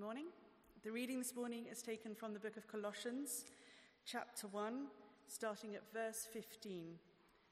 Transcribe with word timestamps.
morning. 0.00 0.28
The 0.82 0.90
reading 0.90 1.18
this 1.18 1.36
morning 1.36 1.66
is 1.70 1.82
taken 1.82 2.14
from 2.14 2.32
the 2.32 2.38
book 2.38 2.56
of 2.56 2.66
Colossians, 2.66 3.44
chapter 4.06 4.46
1, 4.46 4.86
starting 5.28 5.74
at 5.74 5.82
verse 5.92 6.26
15. 6.32 6.94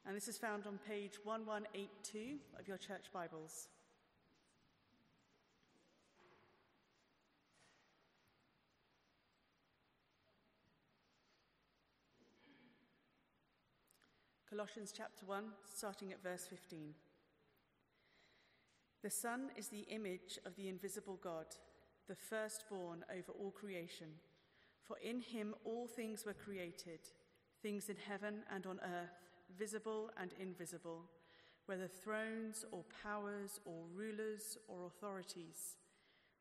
And 0.07 0.17
this 0.17 0.29
is 0.29 0.39
found 0.39 0.67
on 0.67 0.79
page 0.89 1.19
1182 1.25 2.39
of 2.59 2.67
your 2.67 2.79
church 2.79 3.13
Bibles. 3.13 3.69
Colossians 14.49 14.95
chapter 14.97 15.27
1, 15.27 15.45
starting 15.67 16.13
at 16.13 16.23
verse 16.23 16.47
15. 16.49 16.95
The 19.03 19.11
Son 19.11 19.51
is 19.55 19.69
the 19.69 19.87
image 19.91 20.39
of 20.47 20.57
the 20.57 20.71
invisible 20.71 21.19
God, 21.23 21.45
the 22.09 22.17
firstborn 22.17 23.05
over 23.11 23.33
all 23.33 23.51
creation. 23.51 24.09
For 24.83 24.97
in 24.99 25.21
him 25.21 25.55
all 25.65 25.87
things 25.87 26.25
were 26.25 26.33
created, 26.33 27.01
things 27.63 27.89
in 27.89 27.97
heaven 27.97 28.43
and 28.53 28.67
on 28.67 28.81
earth, 28.83 29.29
visible 29.59 30.11
and 30.21 30.33
invisible, 30.41 31.03
whether 31.67 31.87
thrones 31.87 32.65
or 32.73 32.85
powers 33.03 33.61
or 33.67 33.85
rulers 33.95 34.57
or 34.67 34.87
authorities. 34.87 35.77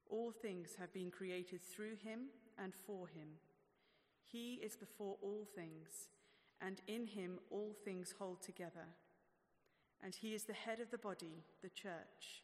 All 0.09 0.31
things 0.31 0.75
have 0.79 0.93
been 0.93 1.11
created 1.11 1.61
through 1.61 1.97
him 2.01 2.29
and 2.57 2.73
for 2.73 3.07
him. 3.07 3.27
He 4.23 4.55
is 4.63 4.77
before 4.77 5.17
all 5.21 5.45
things, 5.55 6.09
and 6.61 6.81
in 6.87 7.05
him 7.05 7.39
all 7.51 7.75
things 7.83 8.13
hold 8.17 8.41
together. 8.41 8.87
And 10.01 10.15
he 10.15 10.33
is 10.33 10.43
the 10.43 10.53
head 10.53 10.79
of 10.79 10.91
the 10.91 10.97
body, 10.97 11.43
the 11.61 11.69
church. 11.69 12.43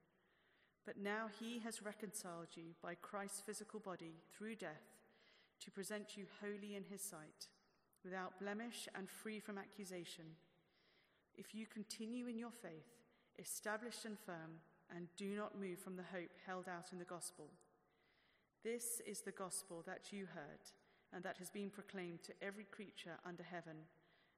But 0.85 0.97
now 0.97 1.27
he 1.39 1.59
has 1.59 1.83
reconciled 1.83 2.47
you 2.55 2.73
by 2.81 2.95
Christ's 2.95 3.41
physical 3.41 3.79
body 3.79 4.15
through 4.35 4.55
death 4.55 4.97
to 5.59 5.71
present 5.71 6.17
you 6.17 6.25
holy 6.41 6.75
in 6.75 6.83
his 6.83 7.01
sight, 7.01 7.47
without 8.03 8.39
blemish 8.39 8.89
and 8.95 9.07
free 9.07 9.39
from 9.39 9.59
accusation. 9.59 10.25
If 11.35 11.53
you 11.53 11.67
continue 11.67 12.27
in 12.27 12.37
your 12.37 12.51
faith, 12.51 12.89
established 13.39 14.05
and 14.05 14.17
firm, 14.17 14.59
and 14.95 15.07
do 15.17 15.35
not 15.35 15.59
move 15.59 15.79
from 15.79 15.95
the 15.95 16.03
hope 16.11 16.31
held 16.45 16.67
out 16.67 16.91
in 16.91 16.99
the 16.99 17.05
gospel. 17.05 17.45
This 18.63 19.01
is 19.07 19.21
the 19.21 19.31
gospel 19.31 19.83
that 19.85 20.11
you 20.11 20.25
heard 20.25 20.61
and 21.13 21.23
that 21.23 21.37
has 21.37 21.49
been 21.49 21.69
proclaimed 21.69 22.23
to 22.23 22.33
every 22.41 22.65
creature 22.65 23.17
under 23.25 23.43
heaven, 23.43 23.75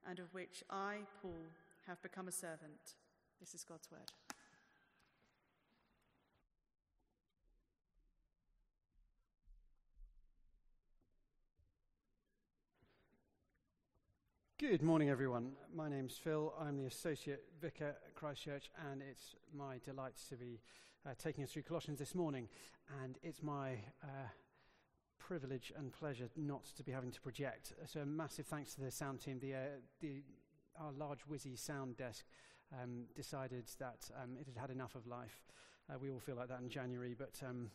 and 0.10 0.20
of 0.20 0.34
which 0.34 0.64
I, 0.70 0.98
Paul, 1.22 1.46
have 1.88 2.02
become 2.02 2.28
a 2.28 2.32
servant. 2.32 2.96
This 3.40 3.54
is 3.54 3.64
God's 3.64 3.92
word. 3.92 4.23
Good 14.70 14.82
morning, 14.82 15.10
everyone. 15.10 15.52
My 15.76 15.90
name's 15.90 16.16
Phil. 16.16 16.54
I'm 16.58 16.78
the 16.78 16.86
Associate 16.86 17.44
Vicar 17.62 17.98
at 18.08 18.16
Christchurch, 18.16 18.72
and 18.90 19.02
it's 19.02 19.36
my 19.54 19.78
delight 19.84 20.14
to 20.30 20.38
be 20.38 20.62
uh, 21.06 21.10
taking 21.22 21.44
us 21.44 21.52
through 21.52 21.64
Colossians 21.64 22.00
this 22.00 22.16
morning. 22.16 22.48
And 23.04 23.18
it's 23.24 23.44
my 23.44 23.74
uh, 24.02 24.30
privilege 25.20 25.74
and 25.78 25.92
pleasure 25.92 26.30
not 26.38 26.64
to 26.78 26.84
be 26.84 26.94
having 26.94 27.12
to 27.12 27.20
project. 27.20 27.74
So, 27.88 28.00
a 28.00 28.06
massive 28.06 28.46
thanks 28.46 28.74
to 28.76 28.82
the 28.82 28.90
sound 28.90 29.20
team. 29.20 29.38
The, 29.42 29.54
uh, 29.54 29.58
the, 30.00 30.24
our 30.80 30.94
large 30.94 31.28
Wizzy 31.30 31.60
sound 31.60 31.98
desk 31.98 32.24
um, 32.82 33.04
decided 33.18 33.70
that 33.80 34.10
um, 34.24 34.38
it 34.40 34.48
had 34.48 34.58
had 34.58 34.70
enough 34.70 34.96
of 34.96 35.06
life. 35.08 35.44
Uh, 35.90 36.00
we 36.00 36.10
all 36.10 36.22
feel 36.22 36.36
like 36.36 36.48
that 36.48 36.62
in 36.62 36.70
January, 36.70 37.14
but 37.20 37.38
um, 37.46 37.70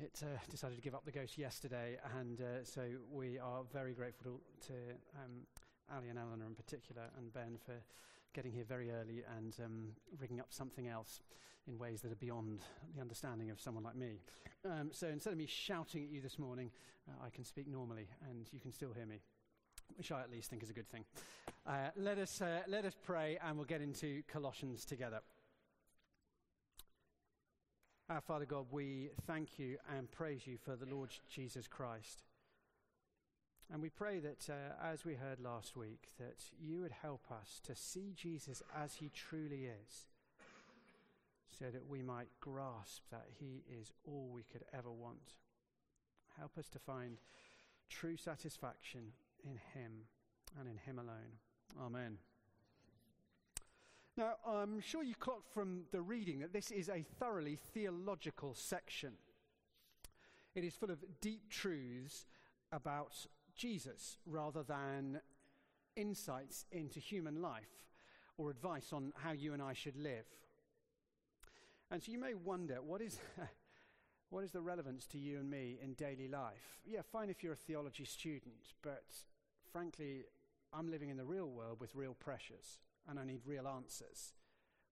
it 0.00 0.20
uh, 0.24 0.38
decided 0.50 0.74
to 0.74 0.82
give 0.82 0.96
up 0.96 1.04
the 1.04 1.12
ghost 1.12 1.38
yesterday, 1.38 1.98
and 2.18 2.40
uh, 2.40 2.64
so 2.64 2.82
we 3.12 3.38
are 3.38 3.62
very 3.72 3.92
grateful 3.92 4.40
to, 4.62 4.66
to 4.66 4.74
um, 5.24 5.46
Ali 5.94 6.08
and 6.08 6.18
Eleanor 6.18 6.46
in 6.46 6.54
particular, 6.54 7.02
and 7.18 7.32
Ben 7.32 7.58
for 7.64 7.74
getting 8.34 8.52
here 8.52 8.64
very 8.64 8.90
early 8.90 9.22
and 9.36 9.54
um, 9.64 9.88
rigging 10.20 10.40
up 10.40 10.48
something 10.50 10.88
else 10.88 11.22
in 11.66 11.78
ways 11.78 12.02
that 12.02 12.12
are 12.12 12.16
beyond 12.16 12.60
the 12.94 13.00
understanding 13.00 13.50
of 13.50 13.60
someone 13.60 13.82
like 13.82 13.96
me. 13.96 14.20
Um, 14.64 14.90
so 14.92 15.08
instead 15.08 15.32
of 15.32 15.38
me 15.38 15.46
shouting 15.46 16.04
at 16.04 16.10
you 16.10 16.20
this 16.20 16.38
morning, 16.38 16.70
uh, 17.08 17.24
I 17.26 17.30
can 17.30 17.44
speak 17.44 17.66
normally 17.66 18.08
and 18.28 18.46
you 18.52 18.60
can 18.60 18.72
still 18.72 18.92
hear 18.92 19.06
me, 19.06 19.20
which 19.96 20.12
I 20.12 20.20
at 20.20 20.30
least 20.30 20.50
think 20.50 20.62
is 20.62 20.70
a 20.70 20.74
good 20.74 20.88
thing. 20.88 21.04
Uh, 21.66 21.88
let, 21.96 22.18
us, 22.18 22.40
uh, 22.40 22.60
let 22.68 22.84
us 22.84 22.94
pray 23.04 23.38
and 23.44 23.56
we'll 23.56 23.66
get 23.66 23.80
into 23.80 24.22
Colossians 24.28 24.84
together. 24.84 25.20
Our 28.08 28.20
Father 28.20 28.44
God, 28.44 28.66
we 28.70 29.10
thank 29.26 29.58
you 29.58 29.78
and 29.96 30.10
praise 30.12 30.46
you 30.46 30.58
for 30.58 30.76
the 30.76 30.86
Lord 30.86 31.10
Jesus 31.28 31.66
Christ 31.66 32.22
and 33.72 33.82
we 33.82 33.90
pray 33.90 34.20
that, 34.20 34.48
uh, 34.48 34.84
as 34.84 35.04
we 35.04 35.14
heard 35.14 35.40
last 35.40 35.76
week, 35.76 36.08
that 36.18 36.38
you 36.60 36.80
would 36.80 36.92
help 36.92 37.30
us 37.30 37.60
to 37.64 37.74
see 37.74 38.12
Jesus 38.14 38.62
as 38.76 38.94
he 38.96 39.10
truly 39.10 39.64
is, 39.64 40.06
so 41.58 41.66
that 41.66 41.88
we 41.88 42.02
might 42.02 42.28
grasp 42.40 43.02
that 43.10 43.26
he 43.38 43.64
is 43.80 43.92
all 44.04 44.30
we 44.32 44.44
could 44.44 44.64
ever 44.72 44.92
want. 44.92 45.34
Help 46.38 46.58
us 46.58 46.68
to 46.68 46.78
find 46.78 47.18
true 47.88 48.16
satisfaction 48.16 49.12
in 49.42 49.58
him 49.74 49.92
and 50.58 50.68
in 50.68 50.76
him 50.76 50.98
alone. 50.98 51.38
Amen. 51.80 52.18
Now, 54.16 54.36
I'm 54.46 54.80
sure 54.80 55.02
you 55.02 55.14
clocked 55.14 55.52
from 55.52 55.82
the 55.92 56.00
reading 56.00 56.38
that 56.40 56.52
this 56.52 56.70
is 56.70 56.88
a 56.88 57.04
thoroughly 57.18 57.58
theological 57.74 58.54
section. 58.54 59.12
It 60.54 60.64
is 60.64 60.74
full 60.74 60.90
of 60.90 61.04
deep 61.20 61.50
truths 61.50 62.24
about 62.72 63.26
Jesus 63.56 64.18
rather 64.26 64.62
than 64.62 65.20
insights 65.96 66.66
into 66.70 67.00
human 67.00 67.40
life 67.40 67.86
or 68.38 68.50
advice 68.50 68.92
on 68.92 69.12
how 69.16 69.32
you 69.32 69.54
and 69.54 69.62
I 69.62 69.72
should 69.72 69.96
live. 69.96 70.26
And 71.90 72.02
so 72.02 72.12
you 72.12 72.18
may 72.18 72.34
wonder 72.34 72.82
what 72.82 73.00
is, 73.00 73.18
what 74.30 74.44
is 74.44 74.50
the 74.50 74.60
relevance 74.60 75.06
to 75.08 75.18
you 75.18 75.38
and 75.38 75.50
me 75.50 75.78
in 75.82 75.94
daily 75.94 76.28
life? 76.28 76.80
Yeah, 76.84 77.00
fine 77.10 77.30
if 77.30 77.42
you're 77.42 77.54
a 77.54 77.56
theology 77.56 78.04
student, 78.04 78.74
but 78.82 79.04
frankly, 79.72 80.24
I'm 80.72 80.90
living 80.90 81.10
in 81.10 81.16
the 81.16 81.24
real 81.24 81.48
world 81.48 81.80
with 81.80 81.94
real 81.94 82.14
pressures 82.14 82.80
and 83.08 83.18
I 83.18 83.24
need 83.24 83.40
real 83.46 83.66
answers. 83.66 84.34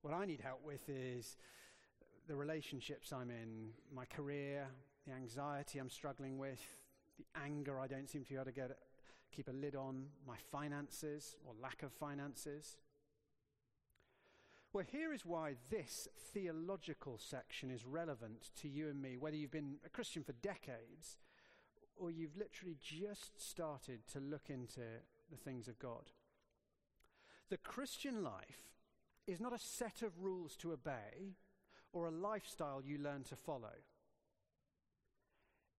What 0.03 0.15
I 0.15 0.25
need 0.25 0.41
help 0.41 0.61
with 0.65 0.89
is 0.89 1.37
the 2.29 2.37
relationships 2.37 3.13
I'm 3.13 3.31
in, 3.31 3.71
my 3.95 4.05
career, 4.07 4.67
the 5.07 5.13
anxiety 5.13 5.79
I'm 5.79 5.91
struggling 5.91 6.39
with, 6.39 6.61
the 7.19 7.27
anger 7.45 7.81
I 7.81 7.87
don't 7.87 8.09
seem 8.09 8.25
to 8.25 8.31
be 8.31 8.37
able 8.37 8.47
to 8.47 8.53
get, 8.53 8.77
keep 9.33 9.49
a 9.49 9.53
lid 9.53 9.77
on, 9.77 10.07
my 10.27 10.37
finances 10.51 11.37
or 11.45 11.55
lack 11.61 11.83
of 11.83 11.93
finances. 11.93 12.77
Well, 14.73 14.85
here 14.91 15.13
is 15.13 15.25
why 15.25 15.55
this 15.71 16.09
theological 16.33 17.19
section 17.19 17.71
is 17.71 17.85
relevant 17.85 18.51
to 18.61 18.69
you 18.69 18.89
and 18.89 19.01
me, 19.01 19.17
whether 19.17 19.37
you've 19.37 19.53
been 19.53 19.77
a 19.87 19.89
Christian 19.89 20.25
for 20.25 20.33
decades 20.33 21.19
or 21.97 22.11
you've 22.11 22.37
literally 22.37 22.77
just 22.81 23.41
started 23.41 24.01
to 24.13 24.19
look 24.19 24.51
into 24.51 24.81
the 25.31 25.37
things 25.37 25.69
of 25.69 25.79
God. 25.79 26.11
The 27.51 27.57
Christian 27.57 28.25
life 28.25 28.75
is 29.27 29.41
not 29.41 29.53
a 29.53 29.59
set 29.59 30.03
of 30.03 30.21
rules 30.21 30.57
to 30.57 30.73
obey 30.73 31.37
or 31.93 32.07
a 32.07 32.11
lifestyle 32.11 32.83
you 32.85 32.99
learn 32.99 33.23
to 33.25 33.37
follow. 33.37 33.77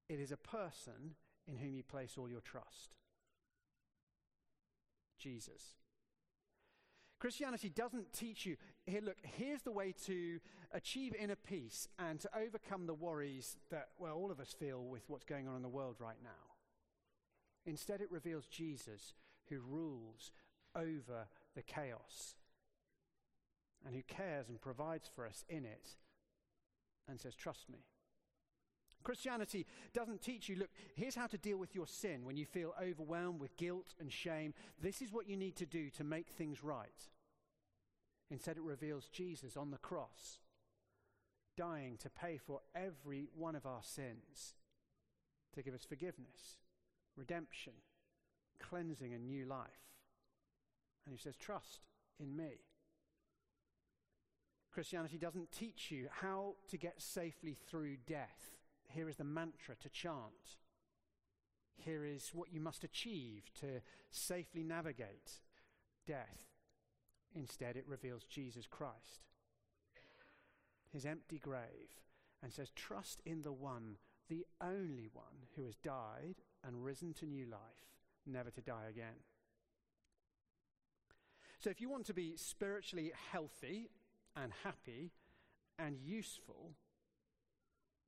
It 0.07 0.19
is 0.19 0.31
a 0.31 0.37
person 0.37 1.15
in 1.47 1.57
whom 1.57 1.75
you 1.75 1.83
place 1.83 2.15
all 2.17 2.29
your 2.29 2.41
trust 2.41 2.95
Jesus. 5.25 5.75
Christianity 7.19 7.69
doesn't 7.69 8.13
teach 8.13 8.45
you, 8.45 8.57
here, 8.85 9.01
look, 9.01 9.17
here's 9.23 9.63
the 9.63 9.71
way 9.71 9.93
to 10.05 10.39
achieve 10.71 11.15
inner 11.15 11.35
peace 11.35 11.87
and 11.97 12.19
to 12.19 12.29
overcome 12.37 12.85
the 12.85 12.93
worries 12.93 13.57
that, 13.71 13.87
well, 13.97 14.15
all 14.15 14.31
of 14.31 14.39
us 14.39 14.53
feel 14.53 14.83
with 14.83 15.03
what's 15.07 15.23
going 15.23 15.47
on 15.47 15.55
in 15.55 15.61
the 15.61 15.69
world 15.69 15.95
right 15.99 16.21
now. 16.23 16.29
Instead, 17.65 18.01
it 18.01 18.11
reveals 18.11 18.45
Jesus 18.45 19.15
who 19.49 19.59
rules 19.59 20.31
over 20.75 21.27
the 21.55 21.63
chaos 21.63 22.35
and 23.83 23.95
who 23.95 24.03
cares 24.03 24.49
and 24.49 24.61
provides 24.61 25.09
for 25.15 25.25
us 25.25 25.43
in 25.49 25.65
it 25.65 25.95
and 27.07 27.19
says, 27.19 27.33
Trust 27.33 27.69
me. 27.69 27.85
Christianity 29.05 29.67
doesn't 29.93 30.23
teach 30.23 30.49
you, 30.49 30.57
look, 30.57 30.71
here's 30.95 31.15
how 31.15 31.27
to 31.27 31.37
deal 31.37 31.57
with 31.57 31.75
your 31.75 31.85
sin 31.85 32.25
when 32.25 32.35
you 32.35 32.45
feel 32.45 32.73
overwhelmed 32.81 33.39
with 33.39 33.55
guilt 33.55 33.93
and 33.99 34.11
shame. 34.11 34.53
This 34.81 35.01
is 35.01 35.13
what 35.13 35.29
you 35.29 35.37
need 35.37 35.55
to 35.57 35.65
do 35.65 35.91
to 35.91 36.03
make 36.03 36.29
things 36.29 36.63
right. 36.63 36.89
Instead, 38.31 38.57
it 38.57 38.63
reveals 38.63 39.07
Jesus 39.07 39.55
on 39.55 39.69
the 39.69 39.77
cross, 39.77 40.39
dying 41.55 41.97
to 41.97 42.09
pay 42.09 42.37
for 42.37 42.61
every 42.75 43.27
one 43.37 43.55
of 43.55 43.67
our 43.67 43.83
sins, 43.83 44.55
to 45.53 45.61
give 45.61 45.75
us 45.75 45.85
forgiveness, 45.85 46.57
redemption, 47.15 47.73
cleansing, 48.59 49.13
and 49.13 49.27
new 49.27 49.45
life. 49.45 49.67
And 51.05 51.13
he 51.13 51.21
says, 51.21 51.35
Trust 51.37 51.81
in 52.19 52.35
me. 52.35 52.63
Christianity 54.73 55.19
doesn't 55.19 55.51
teach 55.51 55.91
you 55.91 56.07
how 56.09 56.55
to 56.69 56.77
get 56.77 56.99
safely 57.01 57.55
through 57.69 57.97
death 58.07 58.55
here 58.95 59.09
is 59.09 59.17
the 59.17 59.23
mantra 59.23 59.75
to 59.75 59.89
chant. 59.89 60.57
Here 61.75 62.05
is 62.05 62.31
what 62.33 62.53
you 62.53 62.61
must 62.61 62.83
achieve 62.83 63.51
to 63.59 63.81
safely 64.09 64.63
navigate 64.63 65.41
death. 66.07 66.39
Instead, 67.35 67.75
it 67.75 67.85
reveals 67.85 68.23
Jesus 68.23 68.65
Christ, 68.65 69.27
his 70.89 71.05
empty 71.05 71.37
grave, 71.37 71.99
and 72.41 72.53
says, 72.53 72.69
Trust 72.69 73.21
in 73.25 73.41
the 73.41 73.51
one, 73.51 73.97
the 74.29 74.45
only 74.61 75.09
one, 75.11 75.43
who 75.57 75.65
has 75.65 75.75
died 75.75 76.35
and 76.65 76.85
risen 76.85 77.13
to 77.15 77.25
new 77.25 77.45
life, 77.45 77.59
never 78.25 78.49
to 78.51 78.61
die 78.61 78.85
again. 78.89 79.19
So, 81.59 81.69
if 81.69 81.81
you 81.81 81.89
want 81.89 82.05
to 82.05 82.13
be 82.13 82.35
spiritually 82.37 83.11
healthy 83.31 83.89
and 84.37 84.53
happy 84.63 85.11
and 85.77 85.97
useful, 85.99 86.71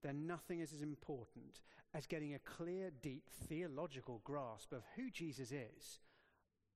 then 0.03 0.27
nothing 0.27 0.59
is 0.59 0.73
as 0.73 0.81
important 0.81 1.61
as 1.93 2.05
getting 2.05 2.33
a 2.33 2.39
clear, 2.39 2.91
deep 3.01 3.29
theological 3.47 4.21
grasp 4.23 4.71
of 4.71 4.83
who 4.95 5.09
Jesus 5.09 5.51
is, 5.51 5.99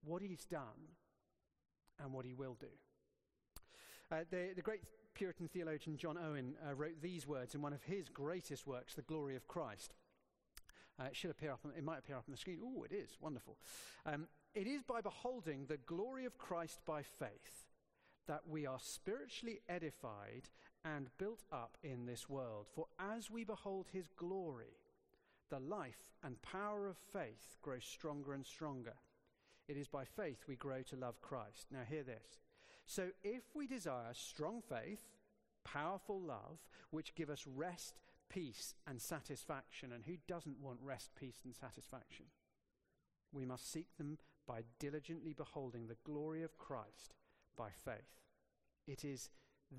what 0.03 0.21
he's 0.21 0.45
done, 0.45 0.95
and 2.00 2.13
what 2.13 2.25
he 2.25 2.33
will 2.33 2.57
do. 2.59 2.68
Uh, 4.12 4.23
the, 4.29 4.50
the, 4.56 4.62
great 4.62 4.81
Puritan 5.13 5.47
theologian 5.47 5.97
John 5.97 6.18
Owen 6.18 6.56
uh, 6.68 6.73
wrote 6.73 7.01
these 7.01 7.27
words 7.27 7.56
in 7.56 7.62
one 7.62 7.73
of 7.73 7.83
his 7.83 8.09
greatest 8.09 8.65
works, 8.65 8.95
The 8.95 9.03
Glory 9.03 9.35
of 9.35 9.47
Christ. 9.47 9.94
Uh, 11.00 11.06
it 11.06 11.15
should 11.15 11.31
appear 11.31 11.51
up 11.51 11.62
on, 11.63 11.71
it 11.77 11.83
might 11.83 12.00
appear 12.00 12.18
up 12.18 12.25
on 12.27 12.31
the 12.31 12.38
screen. 12.38 12.59
Oh, 12.63 12.83
it 12.83 12.91
is. 12.91 13.18
Wonderful. 13.21 13.57
Um, 14.06 14.27
it 14.53 14.68
is 14.68 14.83
by 14.83 15.01
beholding 15.01 15.65
the 15.65 15.77
glory 15.77 16.25
of 16.25 16.38
Christ 16.38 16.79
by 16.85 17.03
faith 17.03 17.68
that 18.27 18.41
we 18.47 18.65
are 18.65 18.79
spiritually 18.79 19.59
edified 19.69 20.50
and 20.83 21.10
built 21.18 21.44
up 21.51 21.78
in 21.83 22.06
this 22.06 22.30
world. 22.30 22.68
For 22.74 22.88
as 23.00 23.30
we 23.30 23.44
behold 23.44 23.88
his 23.92 24.10
glory, 24.16 24.78
the 25.50 25.60
life 25.60 26.13
and 26.24 26.42
power 26.42 26.88
of 26.88 26.98
faith 26.98 27.57
grows 27.62 27.83
stronger 27.83 28.33
and 28.33 28.45
stronger. 28.45 28.94
It 29.68 29.78
is 29.78 29.88
by 29.88 30.06
faith 30.06 30.44
we 30.48 30.56
grow 30.56 30.81
to 30.83 30.95
love 30.95 31.22
Christ. 31.22 31.68
Now, 31.72 31.81
hear 31.88 32.04
this. 32.04 32.39
So, 32.86 33.10
if 33.24 33.44
we 33.54 33.68
desire 33.68 34.13
strong 34.13 34.62
faith, 34.62 35.01
powerful 35.63 36.19
love, 36.19 36.60
which 36.89 37.16
give 37.16 37.30
us 37.30 37.45
rest, 37.48 38.00
peace, 38.30 38.74
and 38.88 39.01
satisfaction, 39.01 39.92
and 39.94 40.04
who 40.06 40.16
doesn't 40.28 40.60
want 40.60 40.80
rest, 40.81 41.12
peace, 41.19 41.42
and 41.45 41.56
satisfaction? 41.56 42.25
We 43.31 43.45
must 43.45 43.72
seek 43.72 43.95
them 43.98 44.18
by 44.48 44.63
diligently 44.80 45.33
beholding 45.33 45.88
the 45.88 45.98
glory 46.04 46.44
of 46.44 46.57
Christ 46.57 47.13
by 47.56 47.69
faith. 47.86 48.19
It 48.88 49.06
is 49.06 49.30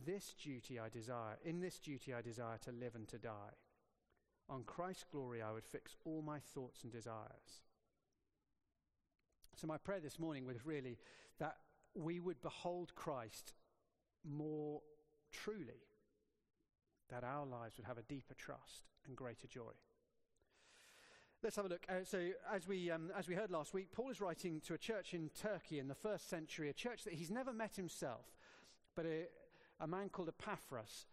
this 0.06 0.34
duty 0.42 0.78
I 0.78 0.88
desire, 0.88 1.38
in 1.44 1.60
this 1.60 1.78
duty 1.78 2.14
I 2.14 2.22
desire 2.22 2.58
to 2.64 2.72
live 2.72 2.94
and 2.94 3.06
to 3.08 3.18
die. 3.18 3.54
On 4.48 4.64
Christ's 4.64 5.04
glory 5.10 5.42
I 5.42 5.52
would 5.52 5.64
fix 5.64 5.96
all 6.04 6.22
my 6.22 6.38
thoughts 6.38 6.82
and 6.82 6.92
desires. 6.92 7.62
So, 9.54 9.66
my 9.66 9.76
prayer 9.76 10.00
this 10.00 10.18
morning 10.18 10.46
was 10.46 10.64
really 10.64 10.98
that 11.38 11.56
we 11.94 12.20
would 12.20 12.40
behold 12.40 12.94
Christ 12.94 13.52
more 14.24 14.80
truly, 15.30 15.82
that 17.10 17.24
our 17.24 17.44
lives 17.44 17.76
would 17.76 17.86
have 17.86 17.98
a 17.98 18.02
deeper 18.02 18.34
trust 18.34 18.88
and 19.06 19.16
greater 19.16 19.46
joy. 19.46 19.72
Let's 21.42 21.56
have 21.56 21.64
a 21.64 21.68
look. 21.68 21.84
Uh, 21.88 22.04
so, 22.04 22.30
as 22.52 22.68
we, 22.68 22.90
um, 22.90 23.10
as 23.16 23.28
we 23.28 23.34
heard 23.34 23.50
last 23.50 23.74
week, 23.74 23.90
Paul 23.92 24.10
is 24.10 24.20
writing 24.20 24.60
to 24.66 24.74
a 24.74 24.78
church 24.78 25.12
in 25.12 25.28
Turkey 25.30 25.80
in 25.80 25.88
the 25.88 25.94
first 25.94 26.30
century, 26.30 26.70
a 26.70 26.72
church 26.72 27.02
that 27.04 27.14
he's 27.14 27.30
never 27.30 27.52
met 27.52 27.74
himself, 27.74 28.26
but 28.94 29.06
a 29.82 29.86
man 29.86 30.08
called 30.08 30.28
Epaphras, 30.28 31.06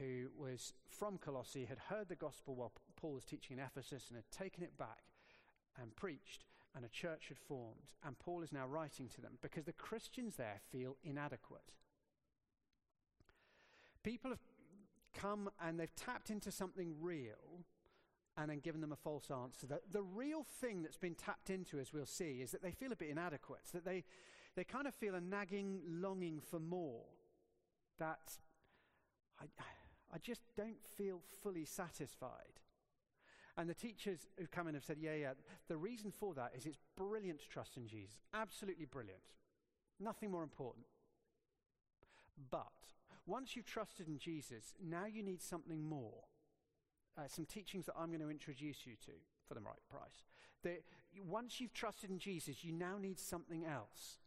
who 0.00 0.28
was 0.36 0.72
from 0.88 1.18
Colossae, 1.18 1.66
had 1.66 1.78
heard 1.90 2.08
the 2.08 2.16
gospel 2.16 2.54
while 2.54 2.72
Paul 2.96 3.12
was 3.12 3.24
teaching 3.26 3.58
in 3.58 3.62
Ephesus 3.62 4.06
and 4.08 4.16
had 4.16 4.30
taken 4.30 4.64
it 4.64 4.76
back 4.78 5.04
and 5.80 5.94
preached, 5.94 6.46
and 6.74 6.84
a 6.84 6.88
church 6.88 7.28
had 7.28 7.38
formed. 7.38 7.92
And 8.04 8.18
Paul 8.18 8.42
is 8.42 8.52
now 8.52 8.66
writing 8.66 9.08
to 9.14 9.20
them 9.20 9.38
because 9.42 9.66
the 9.66 9.72
Christians 9.72 10.36
there 10.36 10.60
feel 10.72 10.96
inadequate. 11.04 11.72
People 14.02 14.30
have 14.30 14.40
come 15.14 15.50
and 15.60 15.78
they've 15.78 15.94
tapped 15.94 16.30
into 16.30 16.50
something 16.50 16.94
real 16.98 17.64
and 18.38 18.50
then 18.50 18.60
given 18.60 18.80
them 18.80 18.92
a 18.92 18.96
false 18.96 19.30
answer. 19.30 19.66
The, 19.66 19.80
the 19.90 20.02
real 20.02 20.44
thing 20.60 20.82
that's 20.82 20.98
been 20.98 21.14
tapped 21.14 21.50
into, 21.50 21.78
as 21.78 21.92
we'll 21.92 22.06
see, 22.06 22.40
is 22.42 22.50
that 22.52 22.62
they 22.62 22.70
feel 22.70 22.92
a 22.92 22.96
bit 22.96 23.10
inadequate, 23.10 23.62
that 23.72 23.84
they, 23.84 24.04
they 24.54 24.64
kind 24.64 24.86
of 24.86 24.94
feel 24.94 25.14
a 25.14 25.20
nagging 25.20 25.80
longing 25.86 26.40
for 26.40 26.60
more 26.60 27.04
that 27.98 28.38
I, 29.40 29.44
I 30.12 30.18
just 30.18 30.42
don't 30.56 30.84
feel 30.96 31.20
fully 31.42 31.64
satisfied. 31.64 32.60
And 33.56 33.70
the 33.70 33.74
teachers 33.74 34.26
who've 34.38 34.50
come 34.50 34.68
in 34.68 34.74
have 34.74 34.84
said, 34.84 34.98
yeah, 35.00 35.14
yeah, 35.14 35.32
the 35.68 35.76
reason 35.76 36.10
for 36.10 36.34
that 36.34 36.52
is 36.56 36.66
it's 36.66 36.78
brilliant 36.96 37.40
to 37.40 37.48
trust 37.48 37.76
in 37.76 37.86
Jesus. 37.86 38.16
Absolutely 38.34 38.84
brilliant. 38.84 39.22
Nothing 39.98 40.30
more 40.30 40.42
important. 40.42 40.84
But 42.50 42.66
once 43.26 43.56
you've 43.56 43.66
trusted 43.66 44.08
in 44.08 44.18
Jesus, 44.18 44.74
now 44.84 45.06
you 45.06 45.22
need 45.22 45.40
something 45.40 45.82
more. 45.88 46.24
Uh, 47.18 47.22
some 47.28 47.46
teachings 47.46 47.86
that 47.86 47.94
I'm 47.98 48.08
going 48.08 48.20
to 48.20 48.28
introduce 48.28 48.86
you 48.86 48.92
to 49.06 49.12
for 49.48 49.54
the 49.54 49.60
right 49.60 49.80
price. 49.90 50.24
That 50.62 50.82
once 51.26 51.60
you've 51.60 51.72
trusted 51.72 52.10
in 52.10 52.18
Jesus, 52.18 52.62
you 52.62 52.72
now 52.72 52.98
need 53.00 53.18
something 53.18 53.64
else. 53.64 54.18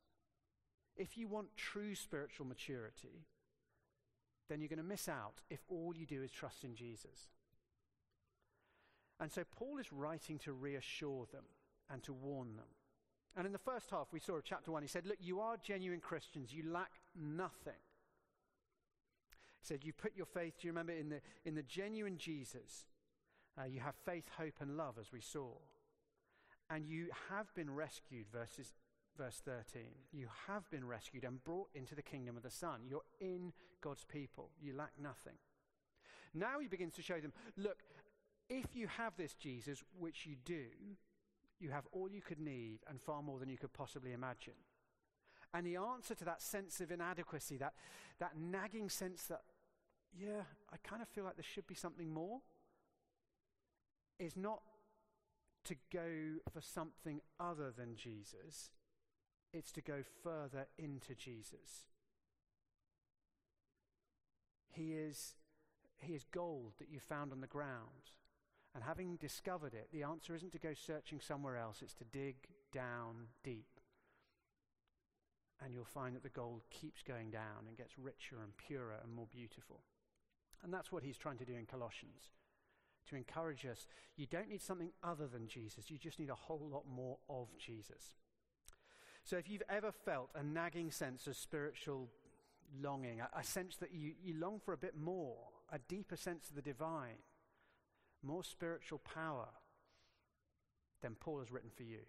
If 0.97 1.17
you 1.17 1.27
want 1.27 1.55
true 1.55 1.93
spiritual 1.93 2.47
maturity, 2.47 3.27
then 4.49 4.59
you're 4.59 4.69
going 4.69 4.77
to 4.77 4.83
miss 4.83 5.07
out 5.07 5.41
if 5.49 5.59
all 5.69 5.93
you 5.95 6.05
do 6.05 6.23
is 6.23 6.31
trust 6.31 6.63
in 6.63 6.75
Jesus. 6.75 7.29
And 9.19 9.31
so 9.31 9.43
Paul 9.43 9.77
is 9.77 9.93
writing 9.93 10.39
to 10.39 10.53
reassure 10.53 11.27
them 11.31 11.43
and 11.89 12.01
to 12.03 12.13
warn 12.13 12.55
them. 12.55 12.65
And 13.35 13.45
in 13.45 13.53
the 13.53 13.59
first 13.59 13.91
half, 13.91 14.07
we 14.11 14.19
saw 14.19 14.35
of 14.35 14.43
chapter 14.43 14.71
1, 14.71 14.81
he 14.81 14.87
said, 14.87 15.05
Look, 15.05 15.17
you 15.19 15.39
are 15.39 15.57
genuine 15.57 15.99
Christians. 15.99 16.53
You 16.53 16.63
lack 16.71 16.91
nothing. 17.15 17.73
He 19.61 19.67
said, 19.67 19.83
You 19.83 19.93
put 19.93 20.15
your 20.15 20.25
faith, 20.25 20.55
do 20.59 20.67
you 20.67 20.71
remember, 20.71 20.93
in 20.93 21.09
the, 21.09 21.21
in 21.45 21.55
the 21.55 21.63
genuine 21.63 22.17
Jesus? 22.17 22.85
Uh, 23.59 23.65
you 23.65 23.81
have 23.81 23.95
faith, 24.05 24.25
hope, 24.37 24.55
and 24.61 24.77
love, 24.77 24.95
as 24.99 25.11
we 25.11 25.21
saw. 25.21 25.49
And 26.69 26.85
you 26.85 27.07
have 27.29 27.53
been 27.55 27.73
rescued, 27.73 28.27
verses 28.31 28.73
verse 29.19 29.41
13. 29.43 29.83
You 30.11 30.27
have 30.47 30.69
been 30.71 30.87
rescued 30.87 31.25
and 31.25 31.43
brought 31.43 31.69
into 31.75 31.93
the 31.93 32.01
kingdom 32.01 32.37
of 32.37 32.43
the 32.43 32.49
Son. 32.49 32.81
You're 32.87 33.01
in 33.19 33.51
God's 33.81 34.05
people. 34.05 34.49
You 34.61 34.73
lack 34.75 34.93
nothing. 35.01 35.35
Now 36.33 36.59
he 36.59 36.67
begins 36.67 36.95
to 36.95 37.01
show 37.01 37.19
them 37.19 37.33
look, 37.57 37.83
if 38.49 38.75
you 38.75 38.87
have 38.87 39.13
this 39.17 39.33
Jesus, 39.33 39.83
which 39.99 40.25
you 40.25 40.35
do, 40.45 40.63
you 41.59 41.69
have 41.69 41.85
all 41.91 42.09
you 42.09 42.21
could 42.21 42.39
need 42.39 42.79
and 42.89 43.01
far 43.01 43.21
more 43.21 43.39
than 43.39 43.49
you 43.49 43.57
could 43.57 43.73
possibly 43.73 44.13
imagine. 44.13 44.53
And 45.53 45.65
the 45.65 45.75
answer 45.75 46.15
to 46.15 46.25
that 46.25 46.41
sense 46.41 46.79
of 46.79 46.91
inadequacy, 46.91 47.57
that, 47.57 47.73
that 48.19 48.37
nagging 48.37 48.89
sense 48.89 49.23
that, 49.23 49.41
yeah, 50.17 50.43
I 50.71 50.77
kind 50.87 51.01
of 51.01 51.07
feel 51.09 51.25
like 51.25 51.35
there 51.35 51.43
should 51.43 51.67
be 51.67 51.75
something 51.75 52.13
more, 52.13 52.39
is 54.19 54.37
not 54.37 54.61
to 55.65 55.75
go 55.91 56.39
for 56.51 56.61
something 56.61 57.19
other 57.39 57.71
than 57.75 57.95
Jesus, 57.95 58.69
it's 59.53 59.71
to 59.73 59.81
go 59.81 60.03
further 60.23 60.67
into 60.77 61.15
Jesus. 61.15 61.87
He 64.71 64.93
is, 64.93 65.35
he 65.97 66.13
is 66.13 66.25
gold 66.31 66.73
that 66.79 66.89
you 66.89 66.99
found 66.99 67.31
on 67.31 67.41
the 67.41 67.47
ground. 67.47 68.13
And 68.75 68.83
having 68.83 69.15
discovered 69.15 69.73
it, 69.73 69.89
the 69.91 70.03
answer 70.03 70.35
isn't 70.35 70.51
to 70.51 70.59
go 70.59 70.73
searching 70.75 71.19
somewhere 71.19 71.57
else, 71.57 71.81
it's 71.81 71.95
to 71.95 72.03
dig 72.05 72.35
down 72.71 73.27
deep. 73.43 73.79
And 75.61 75.73
you'll 75.73 75.83
find 75.83 76.15
that 76.15 76.23
the 76.23 76.29
gold 76.29 76.61
keeps 76.69 77.01
going 77.01 77.31
down 77.31 77.65
and 77.67 77.75
gets 77.75 77.97
richer 77.97 78.37
and 78.43 78.55
purer 78.55 78.99
and 79.03 79.11
more 79.11 79.27
beautiful. 79.29 79.81
And 80.63 80.73
that's 80.73 80.91
what 80.91 81.03
he's 81.03 81.17
trying 81.17 81.37
to 81.39 81.45
do 81.45 81.55
in 81.55 81.65
Colossians 81.65 82.31
to 83.09 83.15
encourage 83.15 83.65
us. 83.65 83.87
You 84.15 84.27
don't 84.27 84.49
need 84.49 84.61
something 84.61 84.91
other 85.03 85.27
than 85.27 85.47
Jesus, 85.47 85.89
you 85.89 85.97
just 85.97 86.19
need 86.19 86.29
a 86.29 86.35
whole 86.35 86.69
lot 86.71 86.83
more 86.87 87.17
of 87.29 87.47
Jesus. 87.57 88.13
So 89.23 89.37
if 89.37 89.49
you've 89.49 89.63
ever 89.69 89.91
felt 89.91 90.29
a 90.35 90.43
nagging 90.43 90.91
sense 90.91 91.27
of 91.27 91.35
spiritual 91.35 92.09
longing, 92.81 93.21
a, 93.21 93.29
a 93.39 93.43
sense 93.43 93.75
that 93.77 93.93
you, 93.93 94.13
you 94.23 94.39
long 94.39 94.59
for 94.63 94.73
a 94.73 94.77
bit 94.77 94.97
more, 94.97 95.37
a 95.71 95.79
deeper 95.87 96.15
sense 96.15 96.49
of 96.49 96.55
the 96.55 96.61
divine, 96.61 97.17
more 98.23 98.43
spiritual 98.43 98.99
power, 98.99 99.47
then 101.01 101.15
Paul 101.19 101.39
has 101.39 101.51
written 101.51 101.69
for 101.75 101.83
you. 101.83 101.99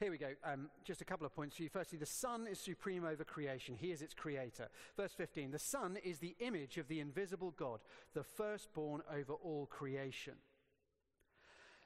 Here 0.00 0.10
we 0.10 0.18
go. 0.18 0.32
Um, 0.44 0.68
just 0.84 1.00
a 1.00 1.04
couple 1.04 1.26
of 1.26 1.34
points 1.34 1.56
for 1.56 1.62
you. 1.62 1.68
Firstly, 1.68 1.96
the 1.96 2.06
Son 2.06 2.48
is 2.50 2.58
supreme 2.58 3.04
over 3.04 3.22
creation, 3.22 3.76
He 3.76 3.92
is 3.92 4.02
its 4.02 4.14
creator. 4.14 4.68
Verse 4.96 5.12
15 5.12 5.52
The 5.52 5.58
Son 5.60 5.96
is 6.02 6.18
the 6.18 6.34
image 6.40 6.76
of 6.76 6.88
the 6.88 6.98
invisible 6.98 7.52
God, 7.56 7.80
the 8.12 8.24
firstborn 8.24 9.02
over 9.16 9.34
all 9.34 9.66
creation. 9.66 10.34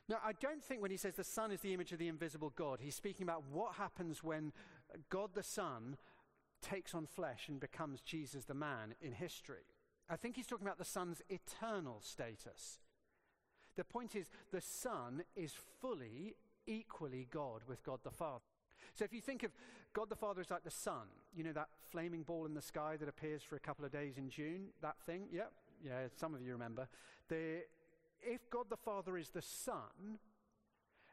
Now, 0.09 0.19
I 0.25 0.33
don't 0.33 0.63
think 0.63 0.83
when 0.83 0.91
he 0.91 0.97
says 0.97 1.15
the 1.15 1.25
Son 1.25 1.51
is 1.51 1.61
the 1.61 1.75
image 1.75 1.93
of 1.93 1.99
the 1.99 2.09
invisible 2.09 2.53
God, 2.55 2.79
he's 2.81 2.95
speaking 2.95 3.25
about 3.25 3.43
what 3.51 3.75
happens 3.75 4.23
when 4.23 4.53
God 5.11 5.31
the 5.35 5.43
Son 5.43 5.97
takes 6.63 6.95
on 6.95 7.07
flesh 7.07 7.49
and 7.49 7.59
becomes 7.59 8.01
Jesus 8.01 8.45
the 8.45 8.55
man 8.55 8.95
in 9.01 9.13
history. 9.13 9.65
I 10.09 10.17
think 10.17 10.37
he's 10.37 10.47
talking 10.47 10.67
about 10.67 10.79
the 10.79 10.85
Son's 10.85 11.23
eternal 11.29 12.01
status. 12.03 12.79
The 13.77 13.85
point 13.85 14.15
is, 14.15 14.29
the 14.53 14.61
Son 14.61 15.25
is 15.35 15.53
fully, 15.81 16.37
equally 16.67 17.27
God 17.31 17.63
with 17.67 17.83
God 17.83 17.99
the 18.05 18.11
Father. 18.11 18.45
So 18.95 19.05
if 19.05 19.13
you 19.13 19.21
think 19.21 19.43
of 19.43 19.53
God 19.93 20.09
the 20.09 20.17
Father 20.17 20.41
as 20.41 20.51
like 20.51 20.65
the 20.65 20.71
sun, 20.71 21.09
you 21.35 21.45
know 21.45 21.53
that 21.53 21.69
flaming 21.91 22.23
ball 22.23 22.47
in 22.47 22.55
the 22.55 22.63
sky 22.63 22.97
that 22.99 23.09
appears 23.09 23.43
for 23.43 23.57
a 23.57 23.61
couple 23.61 23.85
of 23.85 23.93
days 23.93 24.17
in 24.17 24.31
June, 24.31 24.69
that 24.83 24.97
thing? 25.05 25.29
Yep. 25.33 25.53
Yeah, 25.85 26.07
some 26.17 26.35
of 26.35 26.41
you 26.43 26.53
remember. 26.53 26.89
The, 27.29 27.63
if 28.26 28.50
God 28.50 28.66
the 28.68 28.76
Father 28.76 29.16
is 29.16 29.30
the 29.30 29.42
sun, 29.42 30.18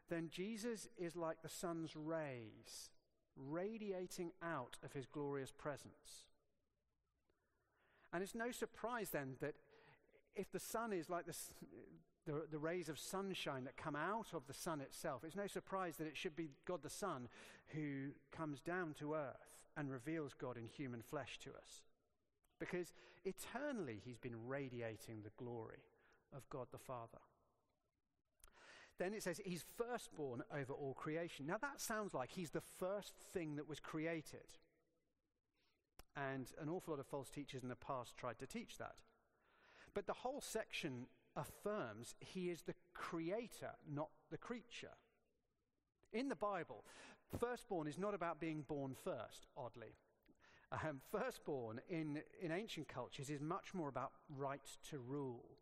then 0.10 0.29
Jesus 0.32 0.88
is 0.98 1.15
like 1.15 1.41
the 1.41 1.50
sun's 1.50 1.96
rays, 1.96 2.89
radiating 3.36 4.32
out 4.41 4.77
of 4.84 4.93
his 4.93 5.05
glorious 5.05 5.51
presence. 5.51 6.27
And 8.12 8.22
it's 8.22 8.36
no 8.36 8.51
surprise 8.51 9.10
then 9.10 9.36
that 9.41 9.55
if 10.36 10.51
the 10.51 10.60
sun 10.60 10.93
is 10.93 11.10
like 11.10 11.25
the, 11.25 11.36
the, 12.25 12.46
the, 12.51 12.60
rays 12.60 12.89
of 12.89 13.00
sunshine 13.00 13.63
that 13.63 13.77
come 13.77 13.96
out 13.96 14.27
of 14.34 14.46
the 14.48 14.53
sun 14.53 14.82
itself, 14.82 15.24
it's 15.24 15.36
no 15.36 15.48
surprise 15.48 15.96
that 15.98 16.08
it 16.08 16.17
should 16.17 16.36
be 16.36 16.50
God 16.65 16.84
the 16.84 16.89
Son 16.89 17.27
who 17.67 18.10
comes 18.32 18.60
down 18.60 18.93
to 19.00 19.13
earth 19.13 19.58
and 19.77 19.89
reveals 19.89 20.34
God 20.34 20.58
in 20.58 20.67
human 20.67 21.01
flesh 21.01 21.39
to 21.43 21.50
us. 21.51 21.82
Because 22.60 22.93
eternally 23.25 24.00
he's 24.03 24.20
been 24.20 24.48
radiating 24.48 25.22
the 25.24 25.43
glory 25.43 25.84
of 26.36 26.50
God 26.50 26.68
the 26.72 26.78
Father. 26.78 27.20
Then 29.00 29.13
it 29.13 29.24
says 29.24 29.42
he's 29.44 29.66
firstborn 29.78 30.44
over 30.54 30.74
all 30.74 30.94
creation. 30.94 31.48
Now 31.48 31.58
that 31.62 31.82
sounds 31.82 32.13
like 32.13 32.32
he's 32.32 32.52
the 32.52 32.62
first 32.62 33.13
thing 33.34 33.56
that 33.56 33.68
was 33.68 33.80
created. 33.80 34.60
And 36.16 36.48
an 36.62 36.70
awful 36.70 36.94
lot 36.94 37.00
of 37.00 37.08
false 37.08 37.30
teachers 37.30 37.63
in 37.63 37.70
the 37.70 37.75
past 37.75 38.16
tried 38.18 38.38
to 38.40 38.46
teach 38.46 38.78
that. 38.78 38.96
But 39.94 40.06
the 40.06 40.13
whole 40.13 40.42
section 40.42 41.08
affirms 41.36 42.16
he 42.20 42.50
is 42.50 42.62
the 42.62 42.75
creator, 42.94 43.72
not 43.92 44.10
the 44.30 44.38
creature. 44.38 44.96
In 46.12 46.30
the 46.30 46.36
Bible, 46.36 46.86
firstborn 47.40 47.88
is 47.88 47.98
not 47.98 48.13
about 48.13 48.40
being 48.40 48.63
born 48.68 48.96
first, 49.04 49.48
oddly. 49.58 49.96
Um, 50.72 51.02
firstborn 51.12 51.82
in, 51.90 52.20
in 52.42 52.52
ancient 52.52 52.88
cultures 52.88 53.30
is 53.30 53.42
much 53.42 53.74
more 53.74 53.90
about 53.90 54.12
right 54.30 54.68
to 54.90 55.00
rule. 55.00 55.58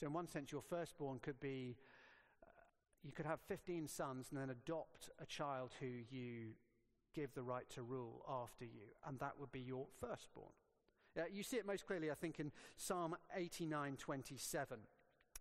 So, 0.00 0.06
in 0.06 0.14
one 0.14 0.26
sense, 0.26 0.50
your 0.50 0.62
firstborn 0.62 1.18
could 1.18 1.38
be 1.40 1.76
uh, 2.42 2.46
you 3.02 3.12
could 3.12 3.26
have 3.26 3.38
15 3.48 3.86
sons 3.86 4.28
and 4.30 4.40
then 4.40 4.48
adopt 4.48 5.10
a 5.20 5.26
child 5.26 5.74
who 5.78 5.86
you 5.86 6.54
give 7.14 7.34
the 7.34 7.42
right 7.42 7.68
to 7.70 7.82
rule 7.82 8.24
after 8.26 8.64
you, 8.64 8.94
and 9.06 9.18
that 9.20 9.32
would 9.38 9.52
be 9.52 9.60
your 9.60 9.88
firstborn. 10.00 10.52
Uh, 11.18 11.24
you 11.30 11.42
see 11.42 11.58
it 11.58 11.66
most 11.66 11.86
clearly, 11.86 12.10
I 12.10 12.14
think, 12.14 12.40
in 12.40 12.50
Psalm 12.76 13.14
89:27. 13.36 14.78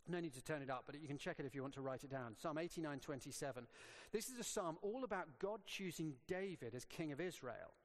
No 0.09 0.19
need 0.19 0.33
to 0.33 0.43
turn 0.43 0.61
it 0.61 0.69
up, 0.69 0.83
but 0.85 0.99
you 0.99 1.07
can 1.07 1.17
check 1.17 1.39
it 1.39 1.45
if 1.45 1.55
you 1.55 1.61
want 1.61 1.75
to 1.75 1.81
write 1.81 2.03
it 2.03 2.09
down. 2.09 2.35
Psalm 2.35 2.57
89:27. 2.57 3.65
This 4.11 4.27
is 4.27 4.39
a 4.39 4.43
psalm 4.43 4.77
all 4.81 5.05
about 5.05 5.39
God 5.39 5.61
choosing 5.65 6.15
David 6.27 6.75
as 6.75 6.83
king 6.83 7.13
of 7.13 7.21
Israel. 7.21 7.75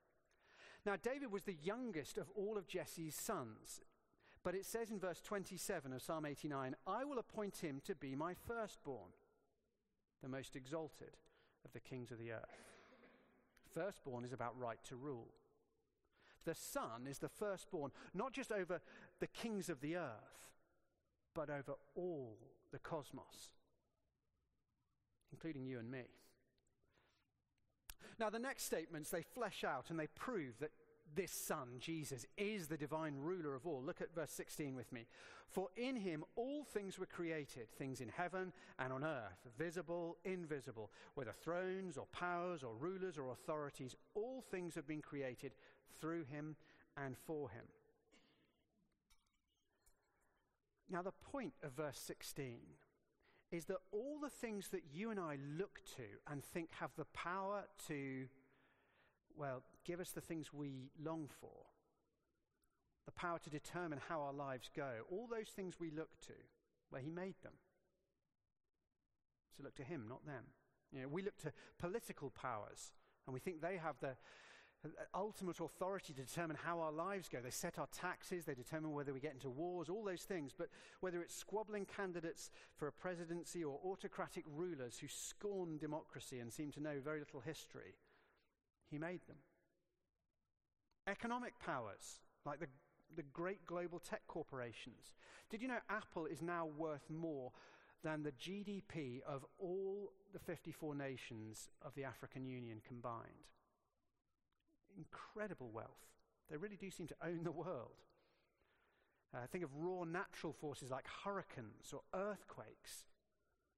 Now, 0.85 0.97
David 0.97 1.31
was 1.31 1.45
the 1.45 1.57
youngest 1.63 2.19
of 2.19 2.31
all 2.35 2.59
of 2.59 2.67
Jesse's 2.67 3.15
sons. 3.15 3.81
But 4.45 4.55
it 4.55 4.67
says 4.67 4.91
in 4.91 4.99
verse 4.99 5.23
27 5.23 5.95
of 5.95 6.03
Psalm 6.03 6.27
89, 6.27 6.77
I 6.87 7.05
will 7.05 7.19
appoint 7.19 7.57
him 7.57 7.81
to 7.87 7.95
be 7.95 8.15
my 8.15 8.35
firstborn, 8.35 9.11
the 10.23 10.29
most 10.29 10.55
exalted 10.55 11.17
of 11.65 11.73
the 11.73 11.81
kings 11.81 12.13
of 12.13 12.19
the 12.19 12.33
earth. 12.33 12.43
Firstborn 13.73 14.23
is 14.25 14.35
about 14.35 14.59
right 14.59 14.79
to 14.85 14.97
rule. 14.97 15.29
The 16.45 16.55
Son 16.55 17.07
is 17.09 17.19
the 17.19 17.31
firstborn, 17.31 17.91
not 18.13 18.35
just 18.35 18.53
over 18.53 18.83
the 19.19 19.27
kings 19.27 19.71
of 19.71 19.81
the 19.81 19.97
earth, 19.97 20.53
but 21.35 21.49
over 21.49 21.73
all 21.95 22.37
the 22.71 22.79
cosmos, 22.79 23.51
including 25.33 25.65
you 25.65 25.79
and 25.79 25.91
me. 25.91 26.05
Now, 28.21 28.29
the 28.29 28.39
next 28.39 28.65
statements, 28.65 29.09
they 29.09 29.23
flesh 29.23 29.65
out 29.65 29.89
and 29.89 29.99
they 29.99 30.07
prove 30.07 30.59
that 30.61 30.71
this 31.15 31.33
Son, 31.33 31.69
Jesus, 31.79 32.27
is 32.37 32.67
the 32.67 32.77
divine 32.77 33.17
ruler 33.17 33.55
of 33.55 33.67
all. 33.67 33.83
Look 33.85 34.01
at 34.01 34.15
verse 34.15 34.31
16 34.31 34.75
with 34.75 34.93
me. 34.93 35.07
For 35.49 35.69
in 35.77 35.97
him 35.97 36.25
all 36.37 36.65
things 36.65 36.99
were 36.99 37.07
created, 37.07 37.71
things 37.71 38.01
in 38.01 38.09
heaven 38.09 38.53
and 38.79 38.93
on 38.93 39.05
earth, 39.05 39.47
visible, 39.57 40.17
invisible, 40.25 40.91
whether 41.15 41.33
thrones 41.33 41.97
or 41.97 42.07
powers 42.07 42.63
or 42.63 42.75
rulers 42.75 43.19
or 43.19 43.31
authorities, 43.31 43.95
all 44.15 44.43
things 44.51 44.75
have 44.75 44.87
been 44.87 45.03
created 45.03 45.53
through 46.01 46.25
him 46.25 46.57
and 46.97 47.17
for 47.17 47.51
him. 47.51 47.65
Now, 50.91 51.03
the 51.03 51.13
point 51.13 51.55
of 51.63 51.73
verse 51.73 51.99
16 51.99 52.59
is 53.51 53.67
that 53.67 53.79
all 53.93 54.19
the 54.21 54.29
things 54.31 54.69
that 54.69 54.83
you 54.93 55.11
and 55.11 55.21
I 55.21 55.39
look 55.57 55.81
to 55.97 56.05
and 56.31 56.43
think 56.43 56.71
have 56.81 56.91
the 56.97 57.07
power 57.07 57.65
to, 57.87 58.27
well, 59.37 59.63
give 59.85 60.01
us 60.01 60.11
the 60.11 60.21
things 60.21 60.53
we 60.53 60.91
long 61.03 61.29
for, 61.41 61.67
the 63.07 63.13
power 63.13 63.39
to 63.39 63.51
determine 63.51 64.01
how 64.09 64.21
our 64.21 64.33
lives 64.33 64.71
go, 64.75 64.91
all 65.11 65.29
those 65.31 65.49
things 65.49 65.75
we 65.79 65.91
look 65.91 66.19
to, 66.27 66.35
where 66.91 67.03
He 67.03 67.11
made 67.11 67.35
them. 67.43 67.53
So 69.57 69.63
look 69.63 69.75
to 69.77 69.85
Him, 69.85 70.07
not 70.09 70.25
them. 70.27 70.45
You 70.93 71.03
know, 71.03 71.09
we 71.09 71.23
look 71.23 71.37
to 71.39 71.53
political 71.79 72.31
powers 72.31 72.93
and 73.27 73.35
we 73.35 73.41
think 73.41 73.61
they 73.61 73.77
have 73.77 73.97
the, 74.01 74.17
ultimate 75.15 75.61
authority 75.61 76.13
to 76.13 76.23
determine 76.23 76.57
how 76.63 76.81
our 76.81 76.93
lives 76.93 77.29
go. 77.29 77.41
They 77.41 77.51
set 77.51 77.79
our 77.79 77.89
taxes, 77.93 78.45
they 78.45 78.55
determine 78.55 78.93
whether 78.93 79.15
we 79.15 79.21
get 79.21 79.33
into 79.33 79.51
wars, 79.51 79.89
all 79.89 80.05
those 80.05 80.23
things. 80.23 80.53
But 80.57 80.69
whether 81.01 81.23
it's 81.23 81.35
squabbling 81.35 81.87
candidates 81.87 82.51
for 82.77 82.87
a 82.87 82.93
presidency 82.93 83.65
or 83.65 83.81
autocratic 83.85 84.45
rulers 84.47 84.99
who 84.99 85.09
scorn 85.09 85.79
democracy 85.79 86.41
and 86.41 86.53
seem 86.53 86.71
to 86.73 86.81
know 86.81 87.01
very 87.03 87.19
little 87.19 87.41
history, 87.41 87.95
he 88.91 88.99
made 88.99 89.21
them. 89.27 89.37
Economic 91.07 91.59
powers, 91.59 92.21
like 92.47 92.61
the, 92.61 92.69
the 93.17 93.23
great 93.33 93.67
global 93.67 93.99
tech 93.99 94.23
corporations. 94.27 95.13
Did 95.51 95.61
you 95.61 95.69
know 95.69 95.81
Apple 95.91 96.27
is 96.27 96.41
now 96.41 96.67
worth 96.67 97.09
more 97.11 97.53
than 98.03 98.23
the 98.23 98.33
GDP 98.33 99.23
of 99.23 99.45
all 99.59 100.13
the 100.33 100.39
54 100.39 100.95
nations 100.95 101.69
of 101.85 101.95
the 101.95 102.05
African 102.05 102.47
Union 102.47 102.81
combined? 102.87 103.49
incredible 104.97 105.71
wealth. 105.73 106.07
They 106.51 106.57
really 106.57 106.77
do 106.77 106.91
seem 106.91 107.07
to 107.09 107.17
own 107.25 107.45
the 107.45 107.53
world. 107.53 108.03
Uh, 109.35 109.47
think 109.51 109.65
of 109.65 109.71
raw 109.75 110.05
natural 110.05 110.53
forces 110.53 110.91
like 110.91 111.07
hurricanes 111.25 111.93
or 111.93 112.03
earthquakes, 112.15 113.05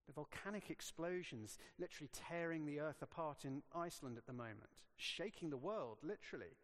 the 0.07 0.13
volcanic 0.13 0.71
explosions 0.71 1.59
literally 1.79 2.11
tearing 2.13 2.65
the 2.65 2.81
earth 2.81 3.03
apart 3.03 3.45
in 3.45 3.63
Iceland 3.75 4.17
at 4.19 4.27
the 4.27 4.33
moment, 4.33 4.83
shaking 4.97 5.51
the 5.51 5.57
world, 5.57 5.99
literally. 6.03 6.57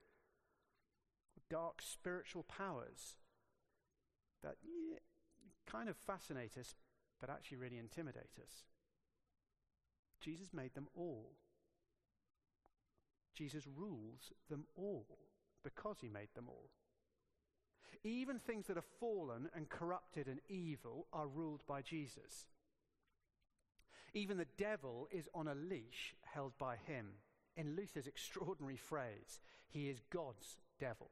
Dark 1.51 1.83
spiritual 1.83 2.45
powers 2.45 3.17
that 4.43 4.57
yeah, 4.65 4.99
kind 5.67 5.89
of 5.89 5.97
fascinate 5.97 6.57
us, 6.59 6.75
but 7.21 7.31
actually 7.31 7.59
really 7.59 7.79
intimidate 7.79 8.39
us. 8.43 8.65
Jesus 10.21 10.53
made 10.53 10.75
them 10.75 10.89
all. 10.95 11.33
Jesus 13.35 13.67
rules 13.67 14.33
them 14.49 14.65
all 14.77 15.07
because 15.65 15.97
he 16.01 16.09
made 16.09 16.29
them 16.35 16.49
all. 16.49 16.71
Even 18.05 18.39
things 18.39 18.67
that 18.67 18.77
are 18.77 18.85
fallen 19.01 19.49
and 19.55 19.69
corrupted 19.69 20.27
and 20.27 20.41
evil 20.49 21.07
are 21.13 21.27
ruled 21.27 21.63
by 21.67 21.83
Jesus. 21.83 22.47
Even 24.15 24.37
the 24.37 24.47
devil 24.59 25.09
is 25.11 25.29
on 25.35 25.49
a 25.49 25.55
leash 25.55 26.15
held 26.23 26.53
by 26.59 26.77
him. 26.77 27.07
In 27.57 27.77
Luther's 27.77 28.07
extraordinary 28.07 28.77
phrase, 28.89 29.41
he 29.69 29.89
is 29.89 30.01
God's 30.11 30.59
devil. 30.79 31.11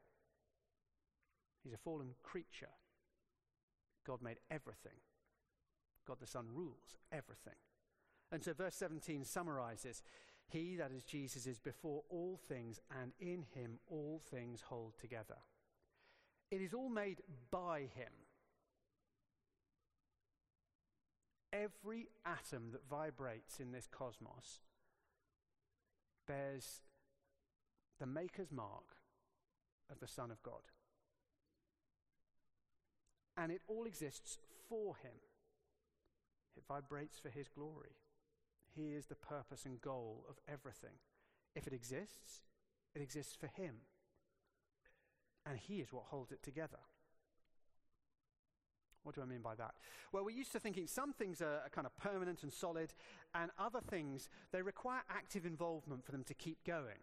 He's 1.62 1.74
a 1.74 1.78
fallen 1.78 2.14
creature. 2.22 2.68
God 4.06 4.22
made 4.22 4.38
everything. 4.50 4.98
God 6.06 6.18
the 6.20 6.26
Son 6.26 6.46
rules 6.52 6.96
everything. 7.12 7.54
And 8.32 8.42
so 8.42 8.52
verse 8.52 8.76
17 8.76 9.24
summarizes 9.24 10.02
he, 10.50 10.76
that 10.76 10.90
is 10.92 11.04
Jesus, 11.04 11.46
is 11.46 11.58
before 11.58 12.02
all 12.08 12.40
things, 12.48 12.80
and 13.00 13.12
in 13.20 13.44
him 13.54 13.78
all 13.88 14.20
things 14.30 14.62
hold 14.62 14.94
together. 15.00 15.36
It 16.50 16.60
is 16.60 16.74
all 16.74 16.88
made 16.88 17.22
by 17.52 17.82
him. 17.94 18.12
Every 21.52 22.08
atom 22.24 22.70
that 22.72 22.88
vibrates 22.88 23.58
in 23.58 23.72
this 23.72 23.88
cosmos 23.90 24.60
bears 26.26 26.82
the 27.98 28.06
Maker's 28.06 28.52
mark 28.52 28.96
of 29.90 29.98
the 29.98 30.06
Son 30.06 30.30
of 30.30 30.42
God. 30.42 30.62
And 33.36 33.50
it 33.50 33.62
all 33.66 33.84
exists 33.84 34.38
for 34.68 34.96
Him. 34.96 35.18
It 36.56 36.62
vibrates 36.68 37.18
for 37.18 37.30
His 37.30 37.48
glory. 37.48 37.96
He 38.74 38.94
is 38.94 39.06
the 39.06 39.16
purpose 39.16 39.64
and 39.64 39.80
goal 39.80 40.24
of 40.28 40.36
everything. 40.48 40.98
If 41.56 41.66
it 41.66 41.72
exists, 41.72 42.42
it 42.94 43.02
exists 43.02 43.34
for 43.34 43.48
Him. 43.48 43.76
And 45.44 45.58
He 45.58 45.80
is 45.80 45.92
what 45.92 46.04
holds 46.10 46.30
it 46.30 46.42
together. 46.42 46.78
What 49.02 49.14
do 49.14 49.22
I 49.22 49.24
mean 49.24 49.40
by 49.40 49.54
that? 49.54 49.74
Well, 50.12 50.24
we're 50.24 50.36
used 50.36 50.52
to 50.52 50.60
thinking 50.60 50.86
some 50.86 51.12
things 51.12 51.40
are, 51.40 51.62
kind 51.72 51.86
of 51.86 51.96
permanent 51.96 52.42
and 52.42 52.52
solid, 52.52 52.92
and 53.34 53.50
other 53.58 53.80
things, 53.80 54.28
they 54.52 54.62
require 54.62 55.00
active 55.08 55.46
involvement 55.46 56.04
for 56.04 56.12
them 56.12 56.24
to 56.24 56.34
keep 56.34 56.64
going. 56.64 56.98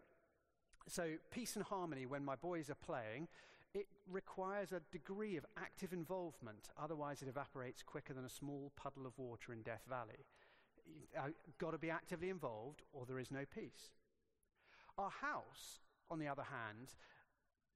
So, 0.88 1.16
peace 1.32 1.56
and 1.56 1.66
harmony, 1.66 2.06
when 2.06 2.24
my 2.24 2.36
boys 2.36 2.70
are 2.70 2.76
playing, 2.76 3.28
it 3.74 3.88
requires 4.10 4.72
a 4.72 4.82
degree 4.92 5.38
of 5.38 5.46
active 5.58 5.92
involvement. 5.92 6.70
Otherwise, 6.82 7.22
it 7.22 7.28
evaporates 7.28 7.84
quicker 7.84 8.14
than 8.14 8.26
a 8.26 8.30
small 8.30 8.72
puddle 8.76 9.06
of 9.06 9.18
water 9.18 9.52
in 9.52 9.62
Death 9.64 9.84
Valley. 9.90 10.26
Uh, 11.18 11.28
You've 11.46 11.58
got 11.58 11.72
to 11.72 11.78
be 11.78 11.90
actively 11.90 12.30
involved, 12.30 12.84
or 12.94 13.06
there 13.06 13.20
is 13.20 13.32
no 13.32 13.44
peace. 13.54 13.92
Our 14.98 15.10
house, 15.10 15.80
on 16.10 16.20
the 16.20 16.28
other 16.28 16.44
hand, 16.44 16.94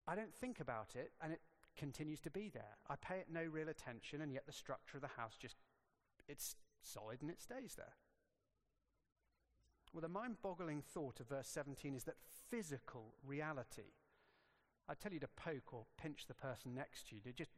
I 0.08 0.16
don't 0.16 0.34
think 0.34 0.60
about 0.60 0.96
it, 0.96 1.12
and 1.22 1.34
it 1.34 1.42
continues 1.78 2.20
to 2.22 2.30
be 2.30 2.50
there. 2.50 2.78
I 2.90 2.96
pay 2.96 3.16
it 3.16 3.28
no 3.32 3.44
real 3.44 3.70
attention, 3.70 4.22
and 4.22 4.32
yet 4.32 4.46
the 4.46 4.52
structure 4.52 4.98
of 4.98 5.02
the 5.02 5.20
house 5.22 5.36
just, 5.40 5.56
it's 6.28 6.56
solid 6.82 7.22
and 7.22 7.32
it 7.32 7.42
stays 7.42 7.76
there. 7.76 7.94
Well, 9.94 10.02
the 10.02 10.08
mind 10.08 10.38
boggling 10.42 10.82
thought 10.82 11.20
of 11.20 11.28
verse 11.28 11.50
17 11.50 11.96
is 11.96 12.06
that 12.06 12.16
physical 12.50 13.16
reality, 13.26 13.94
I 14.88 14.94
tell 14.94 15.12
you 15.12 15.20
to 15.20 15.28
poke 15.28 15.74
or 15.74 15.86
pinch 16.02 16.28
the 16.28 16.34
person 16.34 16.74
next 16.74 17.10
to 17.10 17.16
you, 17.16 17.22
just 17.34 17.52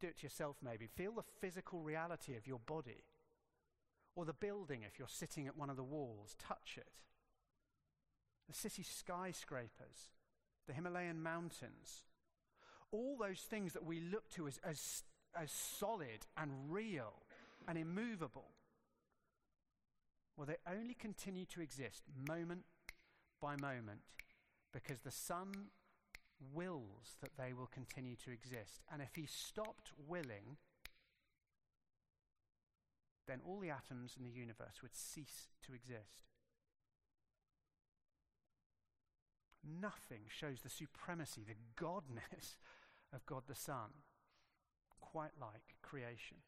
do 0.00 0.08
it 0.08 0.18
to 0.18 0.24
yourself 0.24 0.56
maybe. 0.62 0.86
Feel 0.86 1.12
the 1.12 1.22
physical 1.40 1.82
reality 1.82 2.36
of 2.36 2.46
your 2.46 2.58
body. 2.58 3.04
Or 4.16 4.24
the 4.24 4.32
building 4.32 4.82
if 4.82 4.98
you're 4.98 5.08
sitting 5.08 5.46
at 5.46 5.56
one 5.56 5.70
of 5.70 5.76
the 5.76 5.84
walls, 5.84 6.34
touch 6.38 6.76
it. 6.76 6.88
The 8.48 8.54
city 8.54 8.82
skyscrapers, 8.82 10.10
the 10.66 10.72
Himalayan 10.72 11.22
mountains, 11.22 12.04
all 12.92 13.16
those 13.18 13.40
things 13.40 13.72
that 13.72 13.84
we 13.84 14.00
look 14.00 14.28
to 14.30 14.46
as, 14.46 14.58
as, 14.64 15.02
as 15.40 15.50
solid 15.50 16.26
and 16.36 16.50
real 16.68 17.22
and 17.66 17.76
immovable, 17.76 18.50
well, 20.36 20.46
they 20.46 20.56
only 20.70 20.94
continue 20.94 21.44
to 21.46 21.60
exist 21.60 22.02
moment 22.28 22.64
by 23.40 23.56
moment 23.56 24.00
because 24.72 25.00
the 25.00 25.10
Son 25.10 25.52
wills 26.54 27.16
that 27.20 27.36
they 27.36 27.52
will 27.52 27.66
continue 27.66 28.16
to 28.16 28.30
exist. 28.30 28.82
And 28.92 29.02
if 29.02 29.16
He 29.16 29.26
stopped 29.26 29.90
willing, 30.06 30.56
then 33.26 33.40
all 33.46 33.60
the 33.60 33.70
atoms 33.70 34.14
in 34.18 34.24
the 34.24 34.30
universe 34.30 34.80
would 34.82 34.96
cease 34.96 35.48
to 35.66 35.74
exist. 35.74 36.22
Nothing 39.80 40.22
shows 40.28 40.60
the 40.62 40.70
supremacy, 40.70 41.44
the 41.46 41.84
godness 41.84 42.56
of 43.12 43.24
God 43.26 43.42
the 43.48 43.54
Son, 43.54 43.90
quite 45.00 45.32
like 45.40 45.76
creation. 45.82 46.38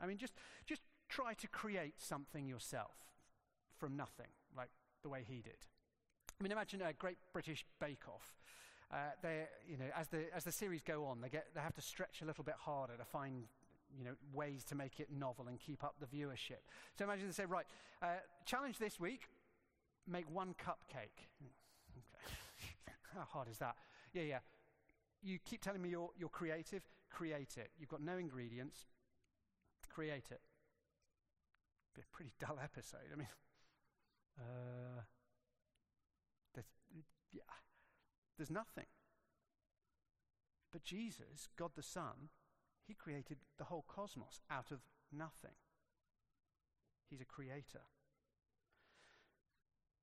I 0.00 0.06
mean, 0.06 0.16
just, 0.16 0.34
just 0.66 0.82
try 1.08 1.34
to 1.34 1.48
create 1.48 1.94
something 1.98 2.46
yourself 2.46 2.96
from 3.76 3.96
nothing, 3.96 4.28
like 4.56 4.70
the 5.02 5.08
way 5.08 5.24
he 5.26 5.42
did. 5.42 5.66
I 6.38 6.42
mean, 6.42 6.52
imagine 6.52 6.80
a 6.82 6.92
great 6.92 7.18
British 7.32 7.66
Bake 7.80 8.08
Off. 8.08 8.34
Uh, 8.92 8.96
they, 9.22 9.44
you 9.68 9.76
know, 9.76 9.84
as 9.96 10.08
the, 10.08 10.24
as 10.34 10.44
the 10.44 10.52
series 10.52 10.82
go 10.82 11.04
on, 11.04 11.20
they, 11.20 11.28
get, 11.28 11.48
they 11.54 11.60
have 11.60 11.74
to 11.74 11.82
stretch 11.82 12.22
a 12.22 12.24
little 12.24 12.44
bit 12.44 12.56
harder 12.58 12.96
to 12.96 13.04
find 13.04 13.44
you 13.96 14.04
know, 14.04 14.12
ways 14.32 14.64
to 14.64 14.74
make 14.74 15.00
it 15.00 15.08
novel 15.10 15.48
and 15.48 15.58
keep 15.58 15.82
up 15.84 15.96
the 16.00 16.06
viewership. 16.06 16.62
So 16.96 17.04
imagine 17.04 17.26
they 17.26 17.32
say, 17.32 17.44
right, 17.44 17.66
uh, 18.02 18.06
challenge 18.46 18.78
this 18.78 18.98
week, 19.00 19.22
make 20.06 20.30
one 20.30 20.54
cupcake. 20.54 21.28
Okay. 22.62 22.94
How 23.14 23.24
hard 23.24 23.48
is 23.48 23.58
that? 23.58 23.74
Yeah, 24.12 24.22
yeah 24.22 24.38
you 25.22 25.38
keep 25.44 25.62
telling 25.62 25.82
me 25.82 25.90
you're, 25.90 26.10
you're 26.16 26.28
creative, 26.28 26.82
create 27.10 27.56
it. 27.56 27.70
You've 27.78 27.88
got 27.88 28.02
no 28.02 28.16
ingredients, 28.16 28.86
create 29.92 30.30
it. 30.30 30.40
Be 31.94 32.02
a 32.02 32.16
pretty 32.16 32.32
dull 32.38 32.58
episode. 32.62 33.10
I 33.12 33.16
mean, 33.16 33.28
uh, 34.38 35.02
there's, 36.54 36.66
yeah, 37.32 37.42
there's 38.36 38.50
nothing. 38.50 38.86
But 40.72 40.84
Jesus, 40.84 41.48
God 41.58 41.72
the 41.74 41.82
Son, 41.82 42.30
He 42.86 42.94
created 42.94 43.38
the 43.58 43.64
whole 43.64 43.84
cosmos 43.88 44.40
out 44.50 44.70
of 44.70 44.80
nothing. 45.12 45.56
He's 47.08 47.20
a 47.20 47.24
creator. 47.24 47.82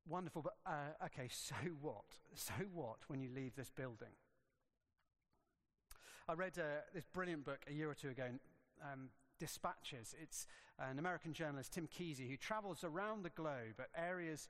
Wonderful, 0.08 0.42
but 0.42 0.56
uh, 0.66 1.06
okay, 1.06 1.28
so 1.32 1.56
what? 1.82 2.20
So 2.36 2.54
what 2.74 2.98
when 3.08 3.22
you 3.22 3.30
leave 3.34 3.56
this 3.56 3.70
building? 3.70 4.16
I 6.30 6.34
read 6.34 6.60
uh, 6.60 6.82
this 6.94 7.06
brilliant 7.06 7.46
book 7.46 7.60
a 7.70 7.74
year 7.74 7.90
or 7.90 7.94
two 7.94 8.10
ago, 8.10 8.26
um, 8.84 9.08
Dispatches. 9.40 10.14
It's 10.22 10.46
an 10.78 11.00
American 11.00 11.32
journalist, 11.32 11.72
Tim 11.72 11.88
Keesee, 11.88 12.30
who 12.30 12.36
travels 12.36 12.84
around 12.84 13.24
the 13.24 13.30
globe 13.30 13.80
at 13.80 13.88
areas 13.96 14.50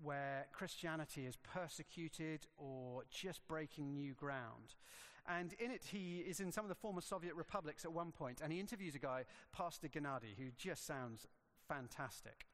where 0.00 0.46
Christianity 0.52 1.26
is 1.26 1.36
persecuted 1.36 2.46
or 2.56 3.02
just 3.10 3.40
breaking 3.48 3.94
new 3.94 4.14
ground. 4.14 4.76
And 5.26 5.54
in 5.54 5.72
it, 5.72 5.82
he 5.90 6.18
is 6.18 6.38
in 6.38 6.52
some 6.52 6.64
of 6.64 6.68
the 6.68 6.76
former 6.76 7.00
Soviet 7.00 7.34
republics 7.34 7.84
at 7.84 7.92
one 7.92 8.12
point, 8.12 8.40
and 8.40 8.52
he 8.52 8.60
interviews 8.60 8.94
a 8.94 9.00
guy, 9.00 9.24
Pastor 9.52 9.88
Gennady, 9.88 10.36
who 10.38 10.52
just 10.56 10.86
sounds 10.86 11.26
fantastic. 11.68 12.46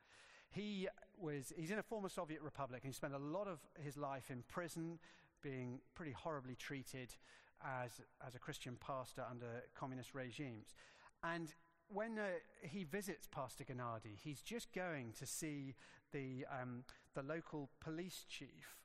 He 0.48 0.88
was, 1.18 1.52
he's 1.54 1.70
in 1.70 1.78
a 1.78 1.82
former 1.82 2.08
Soviet 2.08 2.40
republic, 2.40 2.80
and 2.82 2.94
he 2.94 2.96
spent 2.96 3.12
a 3.12 3.18
lot 3.18 3.46
of 3.46 3.58
his 3.78 3.98
life 3.98 4.30
in 4.30 4.42
prison, 4.48 5.00
being 5.42 5.80
pretty 5.94 6.12
horribly 6.12 6.54
treated, 6.54 7.14
as, 7.64 8.00
as 8.26 8.34
a 8.34 8.38
Christian 8.38 8.76
pastor 8.80 9.24
under 9.28 9.64
communist 9.74 10.14
regimes. 10.14 10.74
And 11.22 11.52
when 11.88 12.18
uh, 12.18 12.24
he 12.62 12.84
visits 12.84 13.26
Pastor 13.30 13.64
Gennady, 13.64 14.16
he's 14.22 14.40
just 14.40 14.72
going 14.72 15.12
to 15.18 15.26
see 15.26 15.74
the, 16.12 16.46
um, 16.50 16.84
the 17.14 17.22
local 17.22 17.70
police 17.80 18.24
chief 18.28 18.76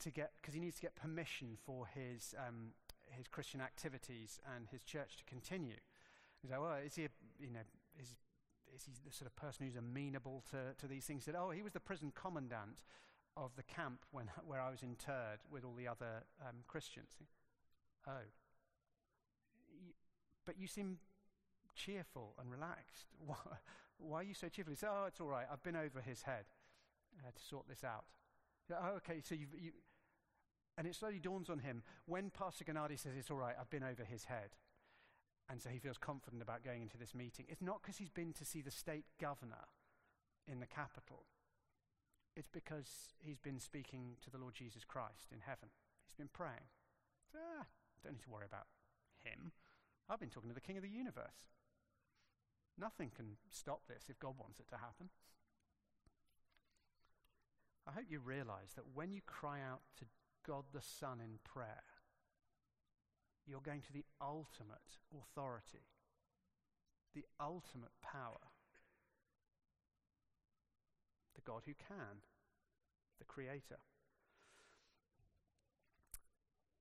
to 0.00 0.10
get, 0.10 0.32
because 0.40 0.54
he 0.54 0.60
needs 0.60 0.76
to 0.76 0.82
get 0.82 0.96
permission 0.96 1.56
for 1.64 1.86
his, 1.86 2.34
um, 2.38 2.72
his 3.10 3.26
Christian 3.28 3.60
activities 3.60 4.40
and 4.54 4.66
his 4.70 4.82
church 4.82 5.16
to 5.18 5.24
continue. 5.24 5.76
He's 6.40 6.50
like, 6.50 6.60
well, 6.60 6.76
is 6.84 6.96
he, 6.96 7.04
a, 7.04 7.08
you 7.38 7.50
know, 7.50 7.60
is, 7.98 8.16
is 8.74 8.84
he 8.84 8.92
the 9.06 9.14
sort 9.14 9.26
of 9.30 9.36
person 9.36 9.66
who's 9.66 9.76
amenable 9.76 10.42
to, 10.50 10.74
to 10.78 10.86
these 10.86 11.04
things? 11.04 11.24
He 11.24 11.30
said, 11.30 11.38
oh, 11.38 11.50
he 11.50 11.62
was 11.62 11.72
the 11.72 11.80
prison 11.80 12.12
commandant 12.14 12.82
of 13.36 13.54
the 13.56 13.62
camp 13.62 14.04
when, 14.10 14.26
where 14.46 14.60
I 14.60 14.70
was 14.70 14.82
interred 14.82 15.40
with 15.50 15.64
all 15.64 15.74
the 15.74 15.88
other 15.88 16.24
um, 16.40 16.56
Christians. 16.66 17.12
Oh. 18.08 18.26
But 20.44 20.58
you 20.58 20.66
seem 20.66 20.98
cheerful 21.74 22.34
and 22.40 22.50
relaxed. 22.50 23.06
Why, 23.98 24.20
are 24.20 24.22
you 24.22 24.34
so 24.34 24.48
cheerful? 24.48 24.72
He 24.72 24.76
said, 24.76 24.90
Oh, 24.92 25.04
it's 25.06 25.20
all 25.20 25.28
right. 25.28 25.46
I've 25.50 25.62
been 25.62 25.76
over 25.76 26.00
his 26.00 26.22
head 26.22 26.44
uh, 27.18 27.30
to 27.30 27.42
sort 27.42 27.68
this 27.68 27.84
out. 27.84 28.04
Oh, 28.70 28.96
okay, 28.96 29.20
so 29.22 29.34
you've, 29.34 29.54
you. 29.58 29.72
And 30.78 30.86
it 30.86 30.94
slowly 30.94 31.18
dawns 31.18 31.50
on 31.50 31.58
him 31.58 31.82
when 32.06 32.30
Pastor 32.30 32.64
Gennady 32.64 32.98
says, 32.98 33.12
It's 33.16 33.30
all 33.30 33.36
right, 33.36 33.54
I've 33.60 33.70
been 33.70 33.82
over 33.82 34.04
his 34.04 34.24
head. 34.24 34.56
And 35.50 35.60
so 35.60 35.68
he 35.68 35.78
feels 35.78 35.98
confident 35.98 36.40
about 36.40 36.64
going 36.64 36.82
into 36.82 36.96
this 36.96 37.14
meeting. 37.14 37.44
It's 37.48 37.60
not 37.60 37.82
because 37.82 37.98
he's 37.98 38.10
been 38.10 38.32
to 38.34 38.44
see 38.44 38.62
the 38.62 38.70
state 38.70 39.04
governor 39.20 39.68
in 40.50 40.60
the 40.60 40.66
capital, 40.66 41.24
it's 42.34 42.48
because 42.48 43.14
he's 43.20 43.38
been 43.38 43.60
speaking 43.60 44.16
to 44.24 44.30
the 44.30 44.38
Lord 44.38 44.54
Jesus 44.54 44.84
Christ 44.84 45.30
in 45.32 45.40
heaven. 45.40 45.68
He's 46.06 46.16
been 46.16 46.30
praying. 46.32 46.66
Ah, 47.36 47.66
don't 48.02 48.14
need 48.14 48.22
to 48.22 48.30
worry 48.30 48.46
about 48.46 48.66
him. 49.22 49.52
I've 50.08 50.20
been 50.20 50.30
talking 50.30 50.50
to 50.50 50.54
the 50.54 50.60
king 50.60 50.76
of 50.76 50.82
the 50.82 50.88
universe. 50.88 51.48
Nothing 52.78 53.10
can 53.14 53.36
stop 53.50 53.82
this 53.86 54.04
if 54.08 54.18
God 54.18 54.34
wants 54.38 54.58
it 54.58 54.68
to 54.70 54.76
happen. 54.76 55.10
I 57.86 57.92
hope 57.92 58.06
you 58.08 58.20
realize 58.20 58.72
that 58.76 58.94
when 58.94 59.12
you 59.12 59.20
cry 59.26 59.60
out 59.60 59.82
to 59.98 60.04
God 60.46 60.64
the 60.72 60.82
Son 60.82 61.20
in 61.20 61.38
prayer, 61.44 61.82
you're 63.46 63.60
going 63.60 63.82
to 63.82 63.92
the 63.92 64.04
ultimate 64.20 65.00
authority, 65.12 65.86
the 67.14 67.24
ultimate 67.40 67.90
power, 68.02 68.52
the 71.34 71.42
God 71.42 71.62
who 71.66 71.74
can, 71.74 72.22
the 73.18 73.24
Creator. 73.24 73.78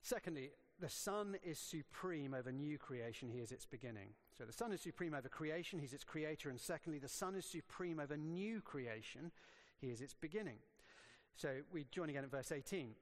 Secondly, 0.01 0.51
the 0.81 0.89
Son 0.89 1.37
is 1.43 1.59
supreme 1.59 2.33
over 2.33 2.51
new 2.51 2.77
creation, 2.77 3.29
he 3.29 3.39
is 3.39 3.51
its 3.51 3.65
beginning. 3.65 4.09
So 4.37 4.43
the 4.45 4.51
Son 4.51 4.73
is 4.73 4.81
supreme 4.81 5.13
over 5.13 5.29
creation, 5.29 5.79
he's 5.79 5.93
its 5.93 6.03
creator. 6.03 6.49
And 6.49 6.59
secondly, 6.59 6.99
the 6.99 7.07
Son 7.07 7.35
is 7.35 7.45
supreme 7.45 7.99
over 7.99 8.17
new 8.17 8.61
creation, 8.61 9.31
he 9.79 9.87
is 9.87 10.01
its 10.01 10.13
beginning. 10.13 10.57
So 11.35 11.49
we 11.71 11.85
join 11.91 12.09
again 12.09 12.23
at 12.23 12.31
verse 12.31 12.51
18. 12.51 12.95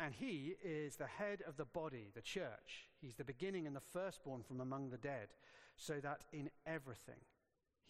And 0.00 0.14
he 0.14 0.54
is 0.64 0.96
the 0.96 1.06
head 1.06 1.42
of 1.46 1.56
the 1.56 1.64
body, 1.64 2.10
the 2.14 2.22
church. 2.22 2.88
He's 3.00 3.16
the 3.16 3.24
beginning 3.24 3.66
and 3.66 3.74
the 3.74 3.80
firstborn 3.80 4.42
from 4.42 4.60
among 4.60 4.90
the 4.90 4.96
dead, 4.96 5.28
so 5.76 5.94
that 6.02 6.20
in 6.32 6.50
everything 6.66 7.20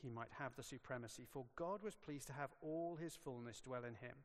he 0.02 0.10
might 0.10 0.30
have 0.38 0.52
the 0.56 0.62
supremacy. 0.62 1.26
For 1.30 1.44
God 1.54 1.82
was 1.82 1.96
pleased 1.96 2.26
to 2.28 2.32
have 2.32 2.50
all 2.60 2.96
his 3.00 3.14
fullness 3.14 3.60
dwell 3.60 3.84
in 3.84 3.94
him, 3.94 4.16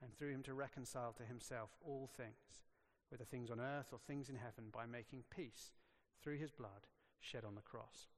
and 0.00 0.16
through 0.16 0.30
him 0.30 0.42
to 0.44 0.54
reconcile 0.54 1.12
to 1.14 1.24
himself 1.24 1.70
all 1.84 2.08
things, 2.16 2.62
whether 3.10 3.24
things 3.24 3.50
on 3.50 3.60
earth 3.60 3.88
or 3.92 3.98
things 3.98 4.28
in 4.28 4.36
heaven, 4.36 4.64
by 4.72 4.86
making 4.86 5.24
peace 5.34 5.72
through 6.22 6.36
his 6.36 6.50
blood 6.50 6.86
shed 7.20 7.44
on 7.44 7.54
the 7.54 7.62
cross. 7.62 8.08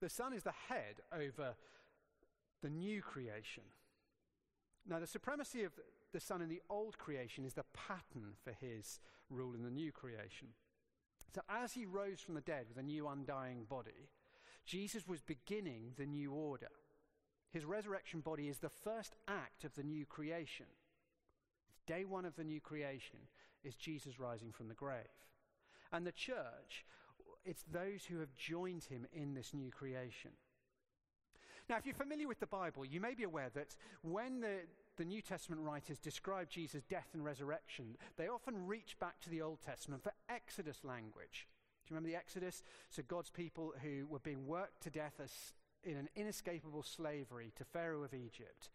The 0.00 0.08
Son 0.08 0.32
is 0.32 0.44
the 0.44 0.52
head 0.68 1.00
over 1.12 1.54
the 2.62 2.70
new 2.70 3.02
creation. 3.02 3.64
Now, 4.88 5.00
the 5.00 5.06
supremacy 5.06 5.64
of 5.64 5.72
the 6.12 6.20
Son 6.20 6.40
in 6.40 6.48
the 6.48 6.62
old 6.70 6.98
creation 6.98 7.44
is 7.44 7.54
the 7.54 7.64
pattern 7.74 8.34
for 8.42 8.52
his 8.52 9.00
rule 9.28 9.54
in 9.54 9.62
the 9.62 9.70
new 9.70 9.92
creation. 9.92 10.48
So, 11.34 11.42
as 11.48 11.72
he 11.72 11.84
rose 11.84 12.20
from 12.20 12.34
the 12.34 12.40
dead 12.40 12.66
with 12.68 12.78
a 12.78 12.82
new 12.82 13.06
undying 13.06 13.64
body, 13.68 14.08
Jesus 14.64 15.06
was 15.06 15.20
beginning 15.20 15.92
the 15.96 16.06
new 16.06 16.32
order. 16.32 16.70
His 17.50 17.64
resurrection 17.64 18.20
body 18.20 18.48
is 18.48 18.58
the 18.58 18.68
first 18.68 19.14
act 19.26 19.64
of 19.64 19.74
the 19.74 19.82
new 19.82 20.06
creation. 20.06 20.66
Day 21.88 22.04
one 22.04 22.26
of 22.26 22.36
the 22.36 22.44
new 22.44 22.60
creation 22.60 23.18
is 23.64 23.74
Jesus 23.74 24.20
rising 24.20 24.52
from 24.52 24.68
the 24.68 24.74
grave. 24.74 25.06
And 25.90 26.06
the 26.06 26.12
church, 26.12 26.84
it's 27.46 27.64
those 27.72 28.04
who 28.06 28.18
have 28.18 28.34
joined 28.36 28.84
him 28.84 29.06
in 29.10 29.32
this 29.32 29.54
new 29.54 29.70
creation. 29.70 30.32
Now, 31.66 31.78
if 31.78 31.86
you're 31.86 31.94
familiar 31.94 32.28
with 32.28 32.40
the 32.40 32.46
Bible, 32.46 32.84
you 32.84 33.00
may 33.00 33.14
be 33.14 33.24
aware 33.24 33.48
that 33.54 33.74
when 34.02 34.40
the, 34.40 34.58
the 34.98 35.04
New 35.06 35.22
Testament 35.22 35.62
writers 35.62 35.98
describe 35.98 36.50
Jesus' 36.50 36.82
death 36.90 37.08
and 37.14 37.24
resurrection, 37.24 37.96
they 38.18 38.28
often 38.28 38.66
reach 38.66 38.98
back 39.00 39.18
to 39.22 39.30
the 39.30 39.40
Old 39.40 39.62
Testament 39.62 40.02
for 40.02 40.12
Exodus 40.28 40.84
language. 40.84 41.48
Do 41.86 41.94
you 41.94 41.96
remember 41.96 42.10
the 42.10 42.16
Exodus? 42.16 42.62
So, 42.90 43.02
God's 43.08 43.30
people 43.30 43.72
who 43.82 44.06
were 44.06 44.18
being 44.18 44.46
worked 44.46 44.82
to 44.82 44.90
death 44.90 45.14
as 45.24 45.32
in 45.84 45.96
an 45.96 46.10
inescapable 46.16 46.82
slavery 46.82 47.50
to 47.56 47.64
Pharaoh 47.64 48.02
of 48.02 48.12
Egypt 48.12 48.68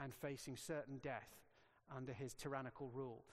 and 0.00 0.12
facing 0.12 0.56
certain 0.56 0.98
death 0.98 1.45
under 1.94 2.12
his 2.12 2.34
tyrannical 2.34 2.90
rule. 2.94 3.24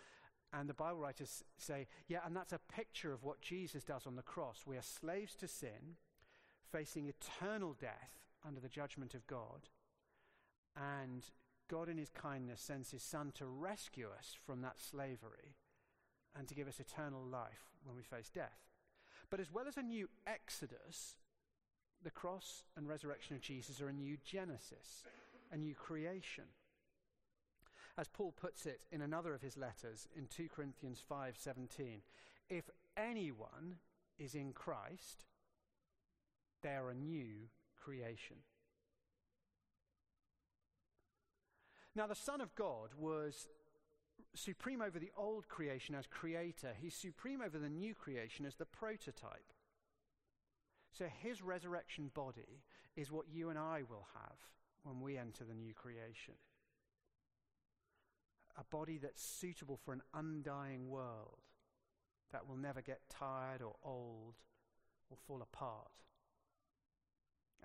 And 0.52 0.70
the 0.70 0.74
Bible 0.74 1.00
writers 1.00 1.44
say, 1.58 1.88
yeah, 2.08 2.20
and 2.26 2.36
that's 2.36 2.54
a 2.54 2.60
picture 2.74 3.12
of 3.12 3.24
what 3.24 3.42
Jesus 3.42 3.84
does 3.84 4.06
on 4.06 4.16
the 4.16 4.22
cross. 4.22 4.64
We 4.68 4.78
are 4.78 4.84
slaves 4.84 5.36
to 5.38 5.48
sin, 5.48 5.98
facing 6.72 7.08
eternal 7.08 7.76
death 7.80 8.12
under 8.46 8.60
the 8.60 8.70
judgment 8.70 9.16
of 9.16 9.26
God. 9.26 9.70
And 10.76 11.24
God, 11.70 11.90
in 11.90 11.98
his 11.98 12.12
kindness, 12.12 12.62
sends 12.62 12.92
his 12.92 13.02
Son 13.02 13.32
to 13.36 13.46
rescue 13.46 14.10
us 14.16 14.36
from 14.46 14.62
that 14.62 14.80
slavery 14.80 15.56
and 16.38 16.48
to 16.48 16.56
give 16.56 16.68
us 16.68 16.80
eternal 16.80 17.24
life 17.24 17.72
when 17.84 17.96
we 17.96 18.04
face 18.04 18.30
death. 18.30 18.60
But 19.30 19.40
as 19.40 19.52
well 19.52 19.68
as 19.68 19.78
a 19.78 19.84
new 19.84 20.10
exodus, 20.28 21.16
the 22.04 22.12
cross 22.12 22.64
and 22.78 22.88
resurrection 22.88 23.36
of 23.36 23.42
Jesus 23.42 23.82
are 23.82 23.88
a 23.88 23.94
new 23.94 24.18
genesis, 24.24 25.04
a 25.52 25.58
new 25.58 25.74
creation. 25.74 26.44
As 27.98 28.08
Paul 28.08 28.32
puts 28.32 28.66
it 28.66 28.86
in 28.92 29.02
another 29.02 29.34
of 29.34 29.42
his 29.42 29.56
letters 29.56 30.08
in 30.16 30.28
2 30.28 30.50
Corinthians 30.50 31.00
5:17, 31.08 32.02
if 32.50 32.70
anyone 32.98 33.80
is 34.18 34.34
in 34.34 34.54
Christ, 34.54 35.26
they 36.62 36.76
are 36.76 36.90
a 36.90 36.96
new 36.96 37.50
creation. 37.76 38.38
Now, 41.96 42.08
the 42.08 42.16
Son 42.16 42.42
of 42.42 42.56
God 42.56 42.96
was 42.98 43.48
supreme 44.36 44.82
over 44.82 44.98
the 44.98 45.12
old 45.16 45.48
creation 45.48 45.94
as 45.94 46.08
creator, 46.08 46.74
he's 46.80 46.96
supreme 46.96 47.42
over 47.42 47.60
the 47.60 47.70
new 47.70 47.94
creation 47.94 48.46
as 48.46 48.56
the 48.56 48.66
prototype. 48.66 49.54
So, 50.92 51.08
his 51.08 51.44
resurrection 51.44 52.10
body 52.14 52.64
is 52.96 53.12
what 53.12 53.30
you 53.30 53.50
and 53.50 53.60
I 53.60 53.84
will 53.84 54.08
have 54.14 54.38
when 54.84 55.02
we 55.02 55.18
enter 55.18 55.44
the 55.44 55.54
new 55.54 55.74
creation. 55.74 56.36
A 58.58 58.64
body 58.64 59.00
that's 59.00 59.24
suitable 59.24 59.80
for 59.84 59.94
an 59.94 60.02
undying 60.14 60.90
world 60.90 61.40
that 62.32 62.48
will 62.48 62.58
never 62.58 62.82
get 62.82 63.02
tired 63.10 63.62
or 63.62 63.76
old 63.84 64.36
or 65.10 65.18
fall 65.28 65.42
apart. 65.42 65.92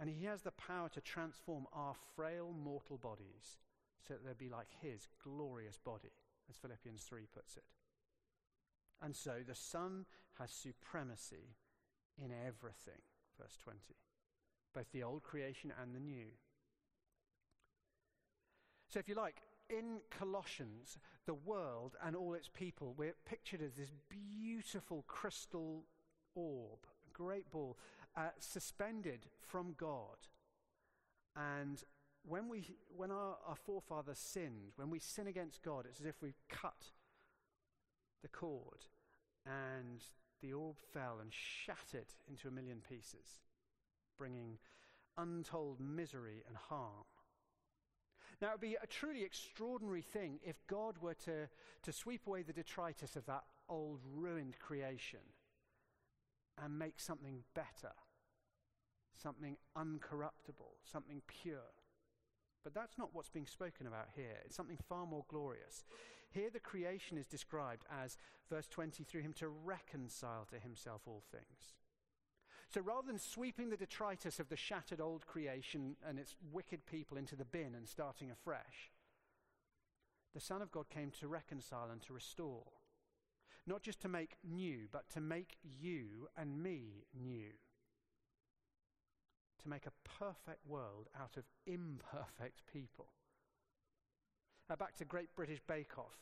And 0.01 0.09
he 0.09 0.25
has 0.27 0.43
the 0.43 0.53
power 0.53 0.89
to 0.91 1.01
transform 1.01 1.67
our 1.73 1.95
frail 2.15 2.55
mortal 2.57 2.99
bodies 2.99 3.59
so 4.07 4.15
that 4.15 4.25
they'll 4.25 4.35
be 4.35 4.49
like 4.49 4.69
his 4.81 5.09
glorious 5.23 5.79
body, 5.79 6.13
as 6.49 6.57
Philippians 6.57 7.03
3 7.03 7.27
puts 7.35 7.57
it. 7.57 7.65
And 9.03 9.17
so 9.17 9.39
the 9.47 9.55
Son 9.55 10.07
has 10.39 10.51
supremacy 10.51 11.57
in 12.17 12.31
everything, 12.33 13.01
verse 13.41 13.57
20, 13.63 13.79
both 14.75 14.91
the 14.93 15.03
old 15.03 15.23
creation 15.23 15.73
and 15.81 15.95
the 15.95 16.01
new. 16.01 16.29
So, 18.89 18.99
if 18.99 19.09
you 19.09 19.15
like, 19.15 19.43
in 19.71 20.01
Colossians, 20.11 20.99
the 21.27 21.35
world 21.35 21.97
and 22.05 22.17
all 22.17 22.35
its 22.35 22.49
people, 22.49 22.95
we're 22.97 23.15
pictured 23.27 23.63
as 23.63 23.75
this 23.75 23.93
beautiful 24.09 25.05
crystal 25.07 25.85
orb, 26.35 26.81
great 27.13 27.51
ball, 27.51 27.77
uh, 28.17 28.29
suspended 28.39 29.27
from 29.41 29.75
God. 29.77 30.17
And 31.37 31.83
when, 32.27 32.49
we, 32.49 32.77
when 32.97 33.11
our, 33.11 33.37
our 33.47 33.57
forefathers 33.57 34.19
sinned, 34.19 34.73
when 34.77 34.91
we 34.91 34.99
sin 34.99 35.27
against 35.27 35.63
God, 35.63 35.87
it's 35.89 36.01
as 36.01 36.07
if 36.07 36.23
we've 36.23 36.41
cut 36.49 36.93
the 38.23 38.29
cord 38.29 38.87
and 39.47 40.03
the 40.41 40.53
orb 40.53 40.77
fell 40.93 41.19
and 41.21 41.33
shattered 41.33 42.15
into 42.29 42.49
a 42.49 42.51
million 42.51 42.81
pieces, 42.87 43.41
bringing 44.17 44.59
untold 45.17 45.81
misery 45.81 46.43
and 46.47 46.57
harm. 46.57 47.05
Now, 48.41 48.49
it 48.49 48.53
would 48.53 48.61
be 48.61 48.77
a 48.81 48.87
truly 48.87 49.25
extraordinary 49.25 50.03
thing 50.03 50.39
if 50.45 50.57
God 50.69 50.99
were 50.99 51.15
to, 51.25 51.49
to 51.83 51.93
sweep 51.93 52.27
away 52.27 52.43
the 52.43 52.53
detritus 52.53 53.17
of 53.17 53.27
that 53.27 53.43
old 53.69 54.01
ruined 54.15 54.59
creation 54.61 55.21
and 56.63 56.79
make 56.79 57.01
something 57.01 57.43
better, 57.55 57.93
something 59.21 59.57
uncorruptible, 59.77 60.77
something 60.85 61.21
pure. 61.27 61.73
But 62.63 62.75
that's 62.75 62.99
not 62.99 63.11
what's 63.13 63.29
being 63.29 63.47
spoken 63.47 63.87
about 63.87 64.09
here. 64.15 64.39
It's 64.45 64.57
something 64.57 64.79
far 64.89 65.07
more 65.07 65.25
glorious. 65.29 65.85
Here, 66.31 66.51
the 66.53 66.61
creation 66.61 67.19
is 67.19 67.27
described 67.27 67.87
as, 68.03 68.19
verse 68.51 68.69
20, 68.69 69.05
through 69.05 69.23
him 69.23 69.33
to 69.35 69.49
reconcile 69.49 70.47
to 70.51 70.59
himself 70.61 71.03
all 71.07 71.23
things. 71.33 71.75
So 72.73 72.81
rather 72.81 73.07
than 73.07 73.19
sweeping 73.19 73.71
the 73.71 73.77
detritus 73.77 74.39
of 74.39 74.49
the 74.49 74.57
shattered 74.57 75.01
old 75.01 75.27
creation 75.27 75.97
and 76.07 76.19
its 76.19 76.37
wicked 76.53 76.85
people 76.87 77.17
into 77.17 77.35
the 77.35 77.45
bin 77.45 77.75
and 77.75 77.89
starting 77.89 78.31
afresh, 78.31 78.91
the 80.35 80.41
Son 80.41 80.61
of 80.61 80.71
God 80.71 80.91
came 80.91 81.11
to 81.21 81.29
reconcile 81.29 81.89
and 81.91 82.03
to 82.03 82.13
restore. 82.13 82.65
Not 83.67 83.83
just 83.83 84.01
to 84.03 84.09
make 84.09 84.37
new, 84.45 84.89
but 84.93 85.09
to 85.11 85.21
make 85.21 85.57
you 85.63 86.29
and 86.37 86.63
me 86.63 87.05
new 87.19 87.53
to 89.63 89.69
make 89.69 89.87
a 89.87 90.09
perfect 90.19 90.67
world 90.67 91.09
out 91.19 91.37
of 91.37 91.45
imperfect 91.67 92.63
people. 92.73 93.07
Now, 94.69 94.77
back 94.77 94.97
to 94.97 95.05
Great 95.05 95.35
British 95.35 95.61
Bake 95.67 95.99
Off. 95.99 96.17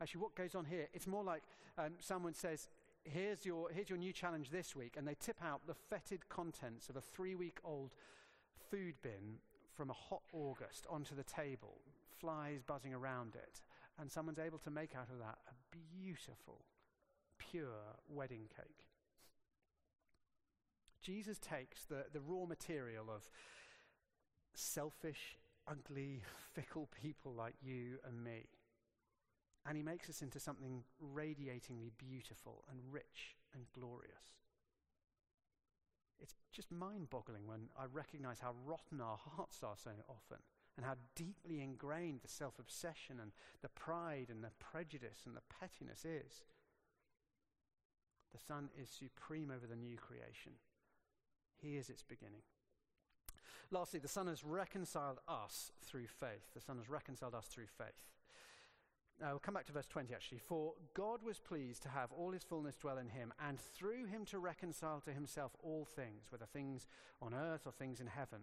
Actually, 0.00 0.22
what 0.22 0.34
goes 0.34 0.54
on 0.54 0.64
here? 0.64 0.88
It's 0.92 1.06
more 1.06 1.24
like 1.24 1.42
um, 1.78 1.92
someone 2.00 2.34
says, 2.34 2.68
here's 3.04 3.44
your, 3.44 3.70
here's 3.70 3.88
your 3.88 3.98
new 3.98 4.12
challenge 4.12 4.50
this 4.50 4.76
week, 4.76 4.94
and 4.96 5.06
they 5.06 5.16
tip 5.18 5.36
out 5.44 5.66
the 5.66 5.74
fetid 5.74 6.28
contents 6.28 6.88
of 6.88 6.96
a 6.96 7.00
three 7.00 7.34
week 7.34 7.58
old 7.64 7.94
food 8.70 8.94
bin 9.02 9.38
from 9.74 9.90
a 9.90 9.94
hot 9.94 10.22
August 10.32 10.86
onto 10.88 11.14
the 11.14 11.24
table, 11.24 11.80
flies 12.20 12.62
buzzing 12.62 12.94
around 12.94 13.34
it, 13.34 13.60
and 13.98 14.10
someone's 14.10 14.38
able 14.38 14.58
to 14.58 14.70
make 14.70 14.94
out 14.94 15.08
of 15.10 15.18
that 15.18 15.38
a 15.48 15.76
beautiful, 16.00 16.64
pure 17.38 17.96
wedding 18.08 18.48
cake. 18.56 18.86
Jesus 21.00 21.38
takes 21.38 21.84
the, 21.84 22.04
the 22.12 22.20
raw 22.20 22.46
material 22.46 23.06
of 23.12 23.28
selfish, 24.54 25.38
ugly, 25.66 26.22
fickle 26.54 26.88
people 27.02 27.32
like 27.32 27.54
you 27.60 27.98
and 28.06 28.22
me, 28.22 28.46
and 29.66 29.76
he 29.76 29.82
makes 29.82 30.08
us 30.08 30.22
into 30.22 30.40
something 30.40 30.82
radiatingly 31.14 31.92
beautiful 31.96 32.64
and 32.70 32.80
rich 32.90 33.36
and 33.54 33.64
glorious. 33.72 34.34
It's 36.20 36.34
just 36.52 36.70
mind 36.70 37.10
boggling 37.10 37.46
when 37.46 37.68
I 37.78 37.84
recognize 37.92 38.38
how 38.40 38.54
rotten 38.64 39.00
our 39.00 39.18
hearts 39.36 39.62
are 39.62 39.76
so 39.76 39.90
often 40.08 40.38
and 40.76 40.86
how 40.86 40.94
deeply 41.14 41.60
ingrained 41.60 42.20
the 42.22 42.28
self 42.28 42.58
obsession 42.58 43.18
and 43.20 43.32
the 43.60 43.68
pride 43.68 44.28
and 44.30 44.42
the 44.42 44.52
prejudice 44.58 45.20
and 45.26 45.36
the 45.36 45.42
pettiness 45.60 46.04
is. 46.04 46.44
The 48.32 48.38
Son 48.38 48.70
is 48.80 48.88
supreme 48.88 49.50
over 49.50 49.66
the 49.66 49.76
new 49.76 49.96
creation, 49.96 50.52
He 51.60 51.76
is 51.76 51.90
its 51.90 52.02
beginning. 52.02 52.42
Lastly, 53.70 54.00
the 54.00 54.08
Son 54.08 54.26
has 54.26 54.44
reconciled 54.44 55.18
us 55.26 55.72
through 55.82 56.06
faith. 56.06 56.52
The 56.54 56.60
Son 56.60 56.76
has 56.76 56.90
reconciled 56.90 57.34
us 57.34 57.46
through 57.46 57.68
faith. 57.78 58.12
Uh, 59.22 59.28
we'll 59.30 59.38
come 59.38 59.54
back 59.54 59.64
to 59.66 59.72
verse 59.72 59.86
20 59.86 60.12
actually. 60.12 60.38
For 60.38 60.72
God 60.94 61.22
was 61.22 61.38
pleased 61.38 61.82
to 61.84 61.88
have 61.88 62.10
all 62.10 62.32
his 62.32 62.42
fullness 62.42 62.76
dwell 62.76 62.98
in 62.98 63.08
him, 63.08 63.32
and 63.46 63.60
through 63.60 64.06
him 64.06 64.24
to 64.26 64.40
reconcile 64.40 65.00
to 65.02 65.12
himself 65.12 65.52
all 65.62 65.84
things, 65.84 66.26
whether 66.30 66.46
things 66.46 66.88
on 67.20 67.32
earth 67.32 67.62
or 67.64 67.72
things 67.72 68.00
in 68.00 68.08
heaven, 68.08 68.40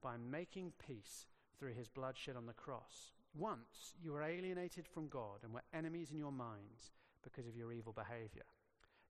by 0.00 0.16
making 0.16 0.72
peace 0.86 1.26
through 1.58 1.74
his 1.74 1.88
blood 1.88 2.16
shed 2.16 2.36
on 2.36 2.46
the 2.46 2.52
cross. 2.52 3.10
Once 3.34 3.94
you 4.00 4.12
were 4.12 4.22
alienated 4.22 4.86
from 4.86 5.08
God 5.08 5.40
and 5.42 5.52
were 5.52 5.62
enemies 5.74 6.12
in 6.12 6.18
your 6.18 6.32
minds 6.32 6.92
because 7.24 7.46
of 7.48 7.56
your 7.56 7.72
evil 7.72 7.92
behavior. 7.92 8.46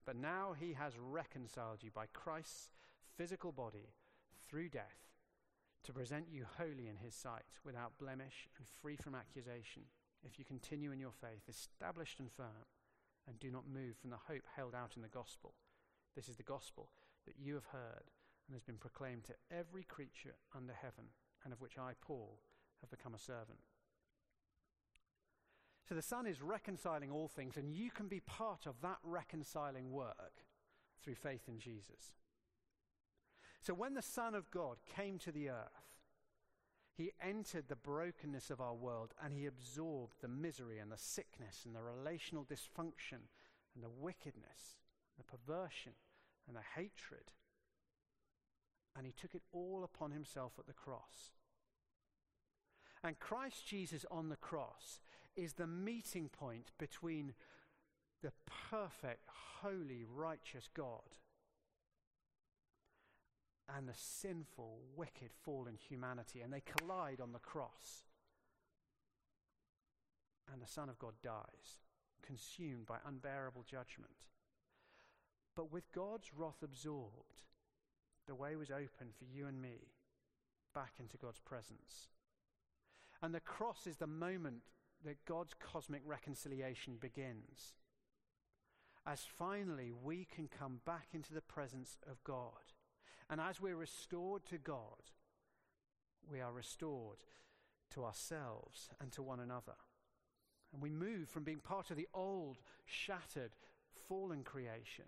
But 0.05 0.15
now 0.15 0.55
he 0.59 0.73
has 0.73 0.93
reconciled 0.97 1.83
you 1.83 1.91
by 1.93 2.07
Christ's 2.13 2.69
physical 3.15 3.51
body 3.51 3.93
through 4.49 4.69
death 4.69 5.11
to 5.83 5.93
present 5.93 6.25
you 6.31 6.45
holy 6.57 6.87
in 6.87 6.97
his 6.97 7.15
sight, 7.15 7.59
without 7.63 7.97
blemish 7.99 8.47
and 8.57 8.67
free 8.81 8.95
from 8.95 9.15
accusation, 9.15 9.83
if 10.23 10.37
you 10.37 10.45
continue 10.45 10.91
in 10.91 10.99
your 10.99 11.11
faith, 11.11 11.49
established 11.49 12.19
and 12.19 12.31
firm, 12.31 12.67
and 13.27 13.39
do 13.39 13.51
not 13.51 13.67
move 13.67 13.95
from 13.97 14.09
the 14.09 14.17
hope 14.27 14.43
held 14.55 14.75
out 14.75 14.93
in 14.95 15.01
the 15.01 15.07
gospel. 15.07 15.53
This 16.15 16.27
is 16.27 16.35
the 16.35 16.43
gospel 16.43 16.89
that 17.25 17.35
you 17.39 17.53
have 17.53 17.65
heard 17.65 18.11
and 18.47 18.55
has 18.55 18.63
been 18.63 18.77
proclaimed 18.77 19.23
to 19.25 19.33
every 19.55 19.83
creature 19.83 20.35
under 20.55 20.73
heaven, 20.73 21.05
and 21.43 21.53
of 21.53 21.61
which 21.61 21.77
I, 21.77 21.93
Paul, 22.01 22.39
have 22.81 22.89
become 22.89 23.13
a 23.13 23.19
servant. 23.19 23.59
So 25.87 25.95
the 25.95 26.01
Son 26.01 26.25
is 26.27 26.41
reconciling 26.41 27.11
all 27.11 27.27
things, 27.27 27.57
and 27.57 27.71
you 27.71 27.91
can 27.91 28.07
be 28.07 28.19
part 28.19 28.65
of 28.65 28.81
that 28.81 28.99
reconciling 29.03 29.91
work 29.91 30.45
through 31.03 31.15
faith 31.15 31.47
in 31.47 31.59
Jesus. 31.59 32.13
So 33.61 33.73
when 33.73 33.93
the 33.93 34.01
Son 34.01 34.33
of 34.33 34.49
God 34.51 34.77
came 34.95 35.19
to 35.19 35.31
the 35.31 35.49
earth, 35.49 35.80
he 36.93 37.11
entered 37.21 37.65
the 37.67 37.75
brokenness 37.75 38.49
of 38.49 38.59
our 38.59 38.73
world 38.73 39.13
and 39.23 39.33
he 39.33 39.45
absorbed 39.45 40.15
the 40.21 40.27
misery 40.27 40.79
and 40.79 40.91
the 40.91 40.97
sickness 40.97 41.63
and 41.65 41.75
the 41.75 41.81
relational 41.81 42.45
dysfunction 42.45 43.29
and 43.73 43.83
the 43.83 43.89
wickedness, 43.89 44.77
the 45.17 45.23
perversion 45.23 45.93
and 46.47 46.55
the 46.55 46.61
hatred. 46.75 47.31
And 48.95 49.05
he 49.05 49.13
took 49.13 49.33
it 49.33 49.43
all 49.53 49.83
upon 49.83 50.11
himself 50.11 50.53
at 50.59 50.67
the 50.67 50.73
cross. 50.73 51.31
And 53.03 53.17
Christ 53.19 53.65
Jesus 53.65 54.05
on 54.11 54.29
the 54.29 54.35
cross 54.35 54.99
is 55.35 55.53
the 55.53 55.67
meeting 55.67 56.29
point 56.29 56.71
between 56.77 57.33
the 58.21 58.33
perfect, 58.69 59.27
holy, 59.61 60.03
righteous 60.07 60.69
God 60.75 61.17
and 63.77 63.87
the 63.87 63.93
sinful, 63.95 64.79
wicked, 64.95 65.31
fallen 65.43 65.75
humanity, 65.75 66.41
and 66.41 66.51
they 66.51 66.61
collide 66.61 67.21
on 67.21 67.31
the 67.31 67.39
cross. 67.39 68.05
And 70.51 70.61
the 70.61 70.67
Son 70.67 70.89
of 70.89 70.99
God 70.99 71.13
dies, 71.23 71.79
consumed 72.25 72.85
by 72.85 72.97
unbearable 73.05 73.63
judgment. 73.63 74.11
But 75.55 75.71
with 75.71 75.91
God's 75.91 76.31
wrath 76.35 76.63
absorbed, 76.63 77.41
the 78.27 78.35
way 78.35 78.55
was 78.55 78.71
open 78.71 79.11
for 79.17 79.25
you 79.25 79.47
and 79.47 79.61
me 79.61 79.93
back 80.73 80.93
into 80.99 81.17
God's 81.17 81.39
presence. 81.39 82.09
And 83.21 83.33
the 83.33 83.39
cross 83.39 83.87
is 83.87 83.97
the 83.97 84.07
moment 84.07 84.63
that 85.03 85.25
God's 85.25 85.53
cosmic 85.53 86.01
reconciliation 86.05 86.97
begins. 86.99 87.73
As 89.05 89.21
finally 89.37 89.91
we 89.91 90.25
can 90.25 90.47
come 90.47 90.81
back 90.85 91.07
into 91.13 91.33
the 91.33 91.41
presence 91.41 91.97
of 92.09 92.23
God 92.23 92.73
and 93.31 93.39
as 93.39 93.61
we're 93.61 93.77
restored 93.77 94.45
to 94.47 94.57
God, 94.57 95.09
we 96.29 96.41
are 96.41 96.51
restored 96.51 97.17
to 97.91 98.03
ourselves 98.03 98.89
and 98.99 99.09
to 99.13 99.23
one 99.23 99.39
another. 99.39 99.77
And 100.73 100.81
we 100.81 100.89
move 100.89 101.29
from 101.29 101.43
being 101.43 101.59
part 101.59 101.91
of 101.91 101.97
the 101.97 102.09
old, 102.13 102.57
shattered, 102.85 103.51
fallen 104.09 104.43
creation. 104.43 105.05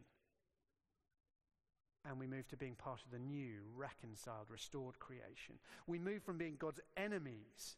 And 2.08 2.18
we 2.18 2.28
move 2.28 2.48
to 2.48 2.58
being 2.58 2.76
part 2.76 3.02
of 3.06 3.12
the 3.12 3.20
new, 3.20 3.60
reconciled, 3.76 4.48
restored 4.50 5.00
creation. 5.00 5.56
We 5.86 6.00
move 6.00 6.24
from 6.24 6.38
being 6.38 6.56
God's 6.58 6.82
enemies 6.96 7.76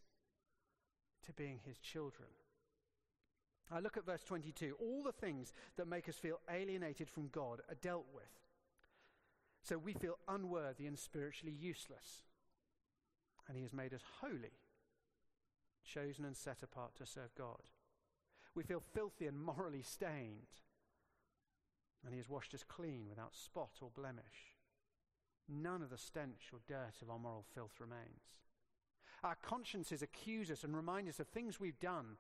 to 1.26 1.34
being 1.34 1.60
his 1.66 1.80
children. 1.80 2.30
I 3.72 3.80
look 3.80 3.98
at 3.98 4.06
verse 4.06 4.24
22. 4.24 4.76
All 4.80 5.02
the 5.04 5.12
things 5.12 5.54
that 5.78 5.88
make 5.88 6.08
us 6.08 6.16
feel 6.16 6.40
alienated 6.52 7.10
from 7.10 7.30
God 7.30 7.62
are 7.68 7.76
dealt 7.82 8.06
with. 8.14 8.45
So 9.68 9.80
we 9.80 9.94
feel 9.94 10.20
unworthy 10.28 10.86
and 10.86 10.98
spiritually 10.98 11.56
useless. 11.60 12.24
And 13.48 13.58
He 13.58 13.64
has 13.64 13.74
made 13.74 13.96
us 13.96 14.04
holy, 14.22 14.60
chosen 15.84 16.24
and 16.24 16.38
set 16.38 16.62
apart 16.62 16.96
to 16.98 17.06
serve 17.06 17.34
God. 17.36 17.64
We 18.54 18.64
feel 18.64 18.84
filthy 18.94 19.26
and 19.26 19.42
morally 19.42 19.82
stained. 19.82 20.62
And 22.04 22.14
He 22.14 22.20
has 22.20 22.30
washed 22.30 22.54
us 22.54 22.64
clean 22.68 23.08
without 23.10 23.36
spot 23.36 23.72
or 23.82 23.90
blemish. 23.90 24.54
None 25.50 25.82
of 25.82 25.90
the 25.90 25.98
stench 25.98 26.52
or 26.54 26.60
dirt 26.68 27.02
of 27.02 27.10
our 27.10 27.20
moral 27.20 27.46
filth 27.56 27.80
remains. 27.80 28.44
Our 29.24 29.36
consciences 29.42 30.04
accuse 30.04 30.52
us 30.52 30.64
and 30.64 30.76
remind 30.76 31.10
us 31.10 31.20
of 31.20 31.28
things 31.28 31.60
we've 31.60 31.80
done 31.80 32.18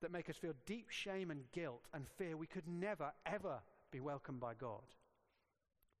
that 0.00 0.12
make 0.12 0.30
us 0.30 0.36
feel 0.36 0.54
deep 0.64 0.90
shame 0.90 1.32
and 1.32 1.50
guilt 1.50 1.86
and 1.92 2.06
fear 2.06 2.36
we 2.36 2.46
could 2.46 2.68
never, 2.68 3.12
ever 3.26 3.58
be 3.90 3.98
welcomed 3.98 4.38
by 4.38 4.54
God. 4.54 4.84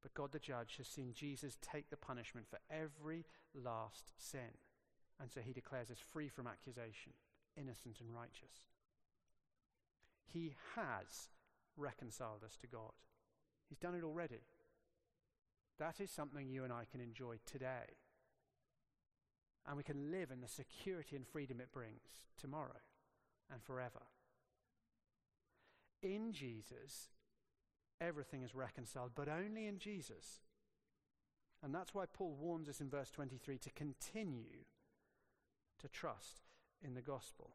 But 0.08 0.22
God 0.22 0.32
the 0.32 0.38
judge 0.38 0.76
has 0.78 0.88
seen 0.88 1.12
Jesus 1.12 1.58
take 1.60 1.90
the 1.90 1.96
punishment 1.96 2.46
for 2.48 2.58
every 2.70 3.26
last 3.54 4.12
sin. 4.16 4.56
And 5.20 5.30
so 5.30 5.40
he 5.40 5.52
declares 5.52 5.90
us 5.90 5.98
free 5.98 6.28
from 6.28 6.46
accusation, 6.46 7.12
innocent 7.58 7.96
and 8.00 8.14
righteous. 8.14 8.70
He 10.32 10.54
has 10.76 11.28
reconciled 11.76 12.42
us 12.42 12.56
to 12.62 12.66
God. 12.66 12.92
He's 13.68 13.78
done 13.78 13.94
it 13.94 14.04
already. 14.04 14.40
That 15.78 16.00
is 16.00 16.10
something 16.10 16.48
you 16.48 16.64
and 16.64 16.72
I 16.72 16.84
can 16.90 17.02
enjoy 17.02 17.36
today. 17.44 17.96
And 19.66 19.76
we 19.76 19.82
can 19.82 20.10
live 20.10 20.30
in 20.30 20.40
the 20.40 20.48
security 20.48 21.16
and 21.16 21.26
freedom 21.26 21.60
it 21.60 21.70
brings 21.70 22.24
tomorrow 22.40 22.80
and 23.52 23.62
forever. 23.62 24.06
In 26.02 26.32
Jesus, 26.32 27.10
everything 28.00 28.42
is 28.42 28.54
reconciled, 28.54 29.12
but 29.14 29.28
only 29.28 29.66
in 29.66 29.78
Jesus. 29.78 30.40
And 31.62 31.74
that's 31.74 31.94
why 31.94 32.04
Paul 32.06 32.36
warns 32.38 32.68
us 32.68 32.80
in 32.80 32.88
verse 32.88 33.10
23 33.10 33.58
to 33.58 33.70
continue 33.70 34.64
to 35.80 35.88
trust 35.88 36.42
in 36.82 36.94
the 36.94 37.02
gospel. 37.02 37.50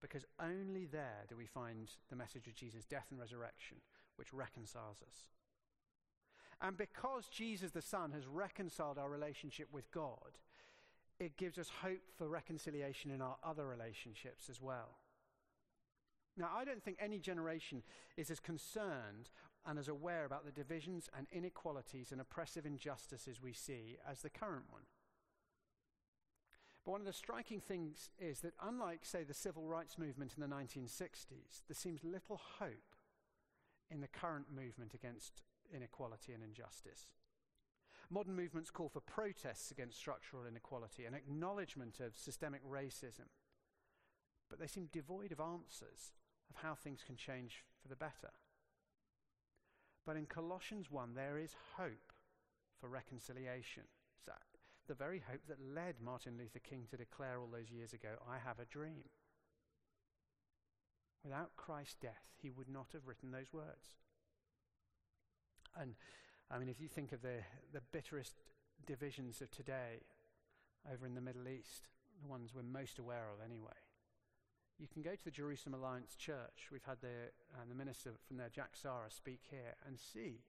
Because 0.00 0.24
only 0.40 0.84
there 0.84 1.24
do 1.28 1.36
we 1.36 1.46
find 1.46 1.90
the 2.10 2.16
message 2.16 2.46
of 2.46 2.54
Jesus' 2.54 2.84
death 2.84 3.06
and 3.10 3.18
resurrection, 3.18 3.78
which 4.16 4.32
reconciles 4.32 4.98
us. 5.02 5.30
And 6.60 6.76
because 6.76 7.26
Jesus 7.28 7.72
the 7.72 7.82
Son 7.82 8.12
has 8.12 8.26
reconciled 8.26 8.98
our 8.98 9.08
relationship 9.08 9.68
with 9.72 9.90
God, 9.90 10.38
it 11.18 11.36
gives 11.36 11.58
us 11.58 11.70
hope 11.82 12.02
for 12.16 12.28
reconciliation 12.28 13.10
in 13.10 13.20
our 13.20 13.36
other 13.42 13.66
relationships 13.66 14.48
as 14.50 14.60
well. 14.60 14.98
Now, 16.36 16.50
I 16.54 16.64
don't 16.64 16.82
think 16.82 16.98
any 17.00 17.20
generation 17.20 17.82
is 18.16 18.30
as 18.30 18.40
concerned 18.40 19.30
and 19.66 19.78
as 19.78 19.88
aware 19.88 20.24
about 20.24 20.44
the 20.44 20.52
divisions 20.52 21.08
and 21.16 21.26
inequalities 21.32 22.12
and 22.12 22.20
oppressive 22.20 22.66
injustices 22.66 23.40
we 23.40 23.52
see 23.52 23.98
as 24.08 24.20
the 24.20 24.30
current 24.30 24.64
one. 24.68 24.82
But 26.84 26.92
one 26.92 27.00
of 27.00 27.06
the 27.06 27.12
striking 27.12 27.60
things 27.60 28.10
is 28.18 28.40
that, 28.40 28.52
unlike, 28.62 29.04
say, 29.04 29.24
the 29.24 29.32
civil 29.32 29.66
rights 29.66 29.96
movement 29.96 30.34
in 30.36 30.42
the 30.42 30.54
1960s, 30.54 31.62
there 31.66 31.74
seems 31.74 32.04
little 32.04 32.40
hope 32.58 32.94
in 33.90 34.00
the 34.00 34.08
current 34.08 34.46
movement 34.54 34.92
against 34.92 35.42
inequality 35.72 36.32
and 36.32 36.42
injustice. 36.42 37.06
Modern 38.10 38.36
movements 38.36 38.70
call 38.70 38.90
for 38.90 39.00
protests 39.00 39.70
against 39.70 39.98
structural 39.98 40.44
inequality 40.44 41.06
and 41.06 41.16
acknowledgement 41.16 42.00
of 42.00 42.16
systemic 42.16 42.60
racism, 42.68 43.28
but 44.50 44.58
they 44.58 44.66
seem 44.66 44.88
devoid 44.92 45.32
of 45.32 45.40
answers 45.40 46.12
of 46.50 46.62
how 46.62 46.74
things 46.74 47.00
can 47.04 47.16
change 47.16 47.64
for 47.82 47.88
the 47.88 47.96
better. 47.96 48.32
But 50.06 50.16
in 50.16 50.26
Colossians 50.26 50.90
1, 50.90 51.14
there 51.14 51.38
is 51.38 51.56
hope 51.76 52.12
for 52.80 52.88
reconciliation. 52.88 53.84
It's 54.84 54.90
the 54.90 55.02
very 55.02 55.22
hope 55.30 55.40
that 55.48 55.56
led 55.74 55.94
Martin 55.98 56.34
Luther 56.36 56.58
King 56.58 56.84
to 56.90 56.98
declare 56.98 57.40
all 57.40 57.48
those 57.50 57.70
years 57.70 57.94
ago, 57.94 58.20
I 58.30 58.36
have 58.36 58.58
a 58.58 58.66
dream. 58.66 59.04
Without 61.24 61.56
Christ's 61.56 61.96
death, 62.02 62.26
he 62.36 62.50
would 62.50 62.68
not 62.68 62.88
have 62.92 63.06
written 63.06 63.30
those 63.30 63.50
words. 63.50 63.96
And 65.80 65.94
I 66.50 66.58
mean, 66.58 66.68
if 66.68 66.82
you 66.82 66.88
think 66.88 67.12
of 67.12 67.22
the, 67.22 67.38
the 67.72 67.80
bitterest 67.92 68.42
divisions 68.86 69.40
of 69.40 69.50
today 69.50 70.02
over 70.92 71.06
in 71.06 71.14
the 71.14 71.22
Middle 71.22 71.48
East, 71.48 71.88
the 72.20 72.28
ones 72.28 72.50
we're 72.54 72.62
most 72.62 72.98
aware 72.98 73.30
of 73.32 73.42
anyway, 73.42 73.83
You 74.78 74.88
can 74.88 75.02
go 75.02 75.14
to 75.14 75.24
the 75.24 75.30
Jerusalem 75.30 75.74
Alliance 75.74 76.16
Church. 76.16 76.68
We've 76.72 76.84
had 76.84 77.00
the, 77.00 77.30
uh, 77.54 77.62
the 77.68 77.74
minister 77.74 78.10
from 78.26 78.38
there, 78.38 78.50
Jack 78.52 78.70
Sara, 78.74 79.08
speak 79.08 79.40
here 79.48 79.74
and 79.86 79.98
see 79.98 80.42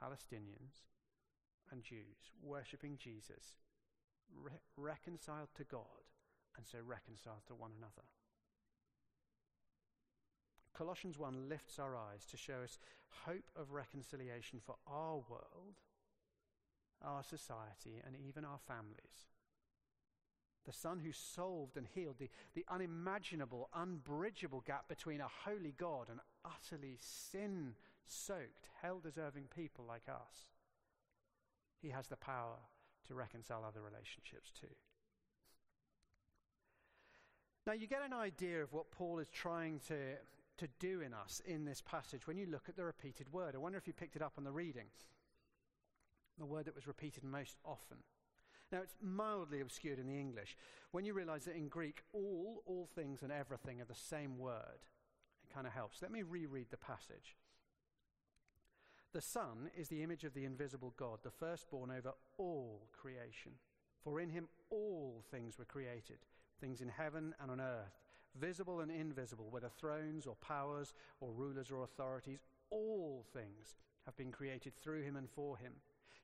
Palestinians 0.00 0.86
and 1.72 1.82
Jews 1.82 2.30
worshipping 2.42 2.96
Jesus, 2.96 3.58
re- 4.32 4.52
reconciled 4.76 5.48
to 5.56 5.64
God, 5.64 6.06
and 6.56 6.64
so 6.66 6.78
reconciled 6.84 7.42
to 7.48 7.54
one 7.54 7.72
another. 7.76 8.06
Colossians 10.76 11.18
1 11.18 11.48
lifts 11.48 11.78
our 11.78 11.96
eyes 11.96 12.24
to 12.30 12.36
show 12.36 12.62
us 12.62 12.78
hope 13.24 13.50
of 13.56 13.72
reconciliation 13.72 14.60
for 14.64 14.76
our 14.86 15.16
world, 15.28 15.80
our 17.02 17.24
society, 17.24 18.00
and 18.04 18.14
even 18.16 18.44
our 18.44 18.60
families 18.68 19.26
the 20.66 20.72
Son 20.72 20.98
who 20.98 21.12
solved 21.12 21.76
and 21.76 21.86
healed 21.94 22.16
the, 22.18 22.28
the 22.54 22.64
unimaginable, 22.68 23.68
unbridgeable 23.74 24.62
gap 24.66 24.88
between 24.88 25.20
a 25.20 25.28
holy 25.44 25.74
God 25.76 26.08
and 26.10 26.20
utterly 26.44 26.98
sin 27.00 27.74
soaked, 28.06 28.68
hell 28.82 29.00
deserving 29.02 29.44
people 29.54 29.84
like 29.86 30.08
us. 30.08 30.50
He 31.80 31.90
has 31.90 32.08
the 32.08 32.16
power 32.16 32.58
to 33.06 33.14
reconcile 33.14 33.64
other 33.64 33.80
relationships 33.80 34.50
too. 34.60 34.74
Now, 37.66 37.72
you 37.72 37.86
get 37.86 38.02
an 38.04 38.12
idea 38.12 38.62
of 38.62 38.72
what 38.72 38.90
Paul 38.92 39.18
is 39.18 39.28
trying 39.28 39.80
to, 39.88 39.96
to 40.58 40.68
do 40.78 41.00
in 41.00 41.12
us 41.12 41.42
in 41.44 41.64
this 41.64 41.82
passage 41.82 42.26
when 42.26 42.36
you 42.36 42.46
look 42.46 42.68
at 42.68 42.76
the 42.76 42.84
repeated 42.84 43.32
word. 43.32 43.54
I 43.54 43.58
wonder 43.58 43.78
if 43.78 43.88
you 43.88 43.92
picked 43.92 44.16
it 44.16 44.22
up 44.22 44.34
on 44.38 44.44
the 44.44 44.52
reading. 44.52 44.86
The 46.38 46.46
word 46.46 46.66
that 46.66 46.76
was 46.76 46.86
repeated 46.86 47.24
most 47.24 47.56
often. 47.64 47.98
Now, 48.72 48.78
it's 48.82 48.96
mildly 49.00 49.60
obscured 49.60 49.98
in 49.98 50.06
the 50.06 50.18
English. 50.18 50.56
When 50.90 51.04
you 51.04 51.14
realize 51.14 51.44
that 51.44 51.56
in 51.56 51.68
Greek, 51.68 52.02
all, 52.12 52.62
all 52.66 52.88
things, 52.94 53.22
and 53.22 53.30
everything 53.30 53.80
are 53.80 53.84
the 53.84 53.94
same 53.94 54.38
word, 54.38 54.86
it 55.44 55.54
kind 55.54 55.66
of 55.66 55.72
helps. 55.72 56.02
Let 56.02 56.10
me 56.10 56.22
reread 56.22 56.66
the 56.70 56.76
passage. 56.76 57.36
The 59.12 59.20
Son 59.20 59.70
is 59.76 59.88
the 59.88 60.02
image 60.02 60.24
of 60.24 60.34
the 60.34 60.44
invisible 60.44 60.92
God, 60.96 61.20
the 61.22 61.30
firstborn 61.30 61.90
over 61.90 62.12
all 62.38 62.88
creation. 62.92 63.52
For 64.02 64.20
in 64.20 64.30
him 64.30 64.48
all 64.70 65.24
things 65.30 65.58
were 65.58 65.64
created, 65.64 66.18
things 66.60 66.80
in 66.80 66.88
heaven 66.88 67.34
and 67.40 67.50
on 67.50 67.60
earth, 67.60 67.98
visible 68.38 68.80
and 68.80 68.90
invisible, 68.90 69.48
whether 69.50 69.68
thrones 69.68 70.26
or 70.26 70.36
powers 70.36 70.92
or 71.20 71.32
rulers 71.32 71.70
or 71.70 71.82
authorities, 71.82 72.40
all 72.70 73.24
things 73.32 73.76
have 74.04 74.16
been 74.16 74.30
created 74.32 74.74
through 74.76 75.02
him 75.02 75.16
and 75.16 75.30
for 75.30 75.56
him. 75.56 75.72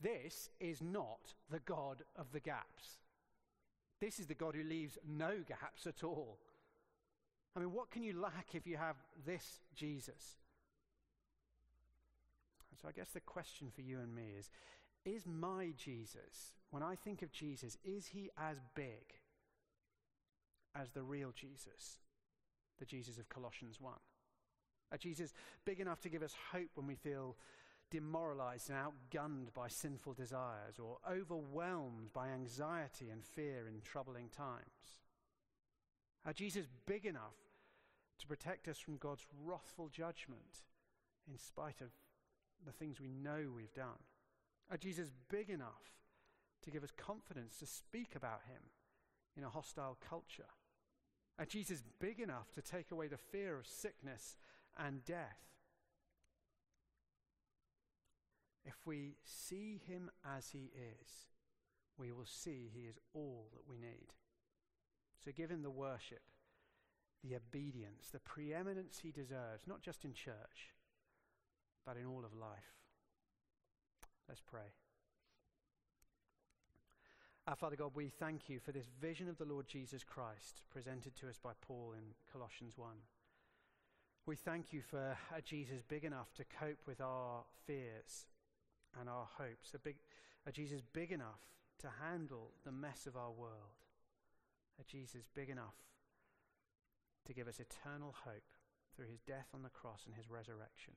This 0.00 0.50
is 0.60 0.80
not 0.80 1.34
the 1.50 1.60
God 1.60 2.02
of 2.16 2.32
the 2.32 2.40
gaps. 2.40 2.98
This 4.00 4.20
is 4.20 4.26
the 4.26 4.34
God 4.34 4.54
who 4.54 4.62
leaves 4.62 4.96
no 5.06 5.32
gaps 5.46 5.86
at 5.86 6.04
all. 6.04 6.38
I 7.56 7.60
mean, 7.60 7.72
what 7.72 7.90
can 7.90 8.04
you 8.04 8.20
lack 8.20 8.54
if 8.54 8.66
you 8.66 8.76
have 8.76 8.96
this 9.26 9.60
Jesus? 9.74 10.36
So 12.80 12.86
I 12.88 12.92
guess 12.92 13.10
the 13.10 13.20
question 13.20 13.68
for 13.74 13.80
you 13.80 13.98
and 13.98 14.14
me 14.14 14.34
is 14.38 14.50
Is 15.04 15.26
my 15.26 15.72
Jesus, 15.76 16.54
when 16.70 16.82
I 16.82 16.94
think 16.94 17.22
of 17.22 17.32
Jesus, 17.32 17.76
is 17.84 18.06
he 18.06 18.30
as 18.38 18.60
big 18.74 19.14
as 20.76 20.90
the 20.90 21.02
real 21.02 21.32
Jesus, 21.34 21.98
the 22.78 22.84
Jesus 22.84 23.18
of 23.18 23.28
Colossians 23.28 23.80
1? 23.80 23.92
A 24.92 24.98
Jesus 24.98 25.34
big 25.64 25.80
enough 25.80 26.00
to 26.02 26.08
give 26.08 26.22
us 26.22 26.34
hope 26.52 26.70
when 26.74 26.86
we 26.86 26.94
feel 26.94 27.36
demoralized 27.90 28.70
and 28.70 28.78
outgunned 28.78 29.52
by 29.54 29.68
sinful 29.68 30.14
desires 30.14 30.78
or 30.78 30.98
overwhelmed 31.10 32.12
by 32.12 32.28
anxiety 32.28 33.08
and 33.10 33.24
fear 33.24 33.66
in 33.66 33.80
troubling 33.80 34.28
times? 34.28 35.00
Are 36.26 36.32
Jesus 36.32 36.66
big 36.86 37.06
enough 37.06 37.36
to 38.18 38.26
protect 38.26 38.68
us 38.68 38.78
from 38.78 38.96
God's 38.96 39.26
wrathful 39.44 39.88
judgment 39.88 40.64
in 41.30 41.38
spite 41.38 41.80
of 41.80 41.90
the 42.64 42.72
things 42.72 43.00
we 43.00 43.08
know 43.08 43.46
we've 43.54 43.72
done? 43.72 44.02
Are 44.70 44.76
Jesus 44.76 45.10
big 45.30 45.48
enough 45.48 45.92
to 46.62 46.70
give 46.70 46.84
us 46.84 46.90
confidence 46.96 47.56
to 47.58 47.66
speak 47.66 48.14
about 48.14 48.40
him 48.48 48.60
in 49.36 49.44
a 49.44 49.50
hostile 49.50 49.96
culture? 50.08 50.50
Are 51.38 51.46
Jesus 51.46 51.82
big 52.00 52.20
enough 52.20 52.50
to 52.52 52.62
take 52.62 52.90
away 52.90 53.06
the 53.06 53.16
fear 53.16 53.58
of 53.58 53.66
sickness 53.66 54.36
and 54.76 55.04
death? 55.04 55.38
If 58.68 58.76
we 58.84 59.16
see 59.24 59.80
him 59.88 60.10
as 60.36 60.50
he 60.50 60.70
is, 60.76 61.08
we 61.96 62.12
will 62.12 62.26
see 62.26 62.70
he 62.70 62.82
is 62.82 62.98
all 63.14 63.46
that 63.54 63.66
we 63.66 63.78
need. 63.78 64.12
So 65.24 65.30
give 65.34 65.50
him 65.50 65.62
the 65.62 65.70
worship, 65.70 66.20
the 67.24 67.34
obedience, 67.34 68.10
the 68.12 68.20
preeminence 68.20 68.98
he 69.02 69.10
deserves, 69.10 69.66
not 69.66 69.80
just 69.80 70.04
in 70.04 70.12
church, 70.12 70.74
but 71.86 71.96
in 71.96 72.04
all 72.04 72.26
of 72.26 72.38
life. 72.38 72.76
Let's 74.28 74.42
pray. 74.42 74.74
Our 77.46 77.56
Father 77.56 77.76
God, 77.76 77.92
we 77.94 78.10
thank 78.10 78.50
you 78.50 78.60
for 78.60 78.72
this 78.72 78.90
vision 79.00 79.30
of 79.30 79.38
the 79.38 79.46
Lord 79.46 79.66
Jesus 79.66 80.04
Christ 80.04 80.60
presented 80.70 81.16
to 81.16 81.28
us 81.30 81.38
by 81.42 81.52
Paul 81.62 81.94
in 81.96 82.04
Colossians 82.30 82.76
1. 82.76 82.90
We 84.26 84.36
thank 84.36 84.74
you 84.74 84.82
for 84.82 85.16
a 85.34 85.40
Jesus 85.40 85.80
big 85.88 86.04
enough 86.04 86.34
to 86.34 86.44
cope 86.44 86.86
with 86.86 87.00
our 87.00 87.44
fears 87.66 88.26
and 88.98 89.08
our 89.08 89.28
hopes. 89.38 89.74
A, 89.74 89.78
big, 89.78 89.96
Jesus 90.52 90.80
big 90.92 91.12
enough 91.12 91.40
to 91.80 91.88
handle 92.02 92.52
the 92.64 92.72
mess 92.72 93.06
of 93.06 93.16
our 93.16 93.30
world. 93.30 93.78
A 94.80 94.84
Jesus 94.84 95.28
big 95.34 95.50
enough 95.50 95.74
to 97.26 97.34
give 97.34 97.48
us 97.48 97.60
eternal 97.60 98.14
hope 98.24 98.56
through 98.94 99.06
his 99.10 99.20
death 99.20 99.48
on 99.54 99.62
the 99.62 99.68
cross 99.68 100.04
and 100.06 100.14
his 100.14 100.30
resurrection. 100.30 100.94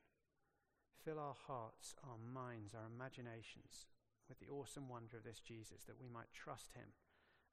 Fill 1.04 1.20
our 1.20 1.36
hearts, 1.48 1.96
our 2.04 2.18
minds, 2.18 2.74
our 2.74 2.88
imaginations 2.88 3.88
with 4.30 4.40
the 4.40 4.54
awesome 4.54 4.88
wonder 4.88 5.18
of 5.18 5.24
this 5.24 5.40
Jesus 5.40 5.84
that 5.88 6.00
we 6.00 6.08
might 6.08 6.32
trust 6.32 6.74
him 6.74 6.94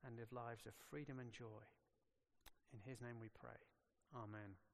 and 0.07 0.17
live 0.17 0.33
lives 0.33 0.67
of 0.67 0.75
freedom 0.91 1.19
and 1.19 1.33
joy. 1.33 1.67
In 2.73 2.81
his 2.89 3.01
name 3.01 3.17
we 3.21 3.29
pray. 3.29 3.59
Amen. 4.15 4.68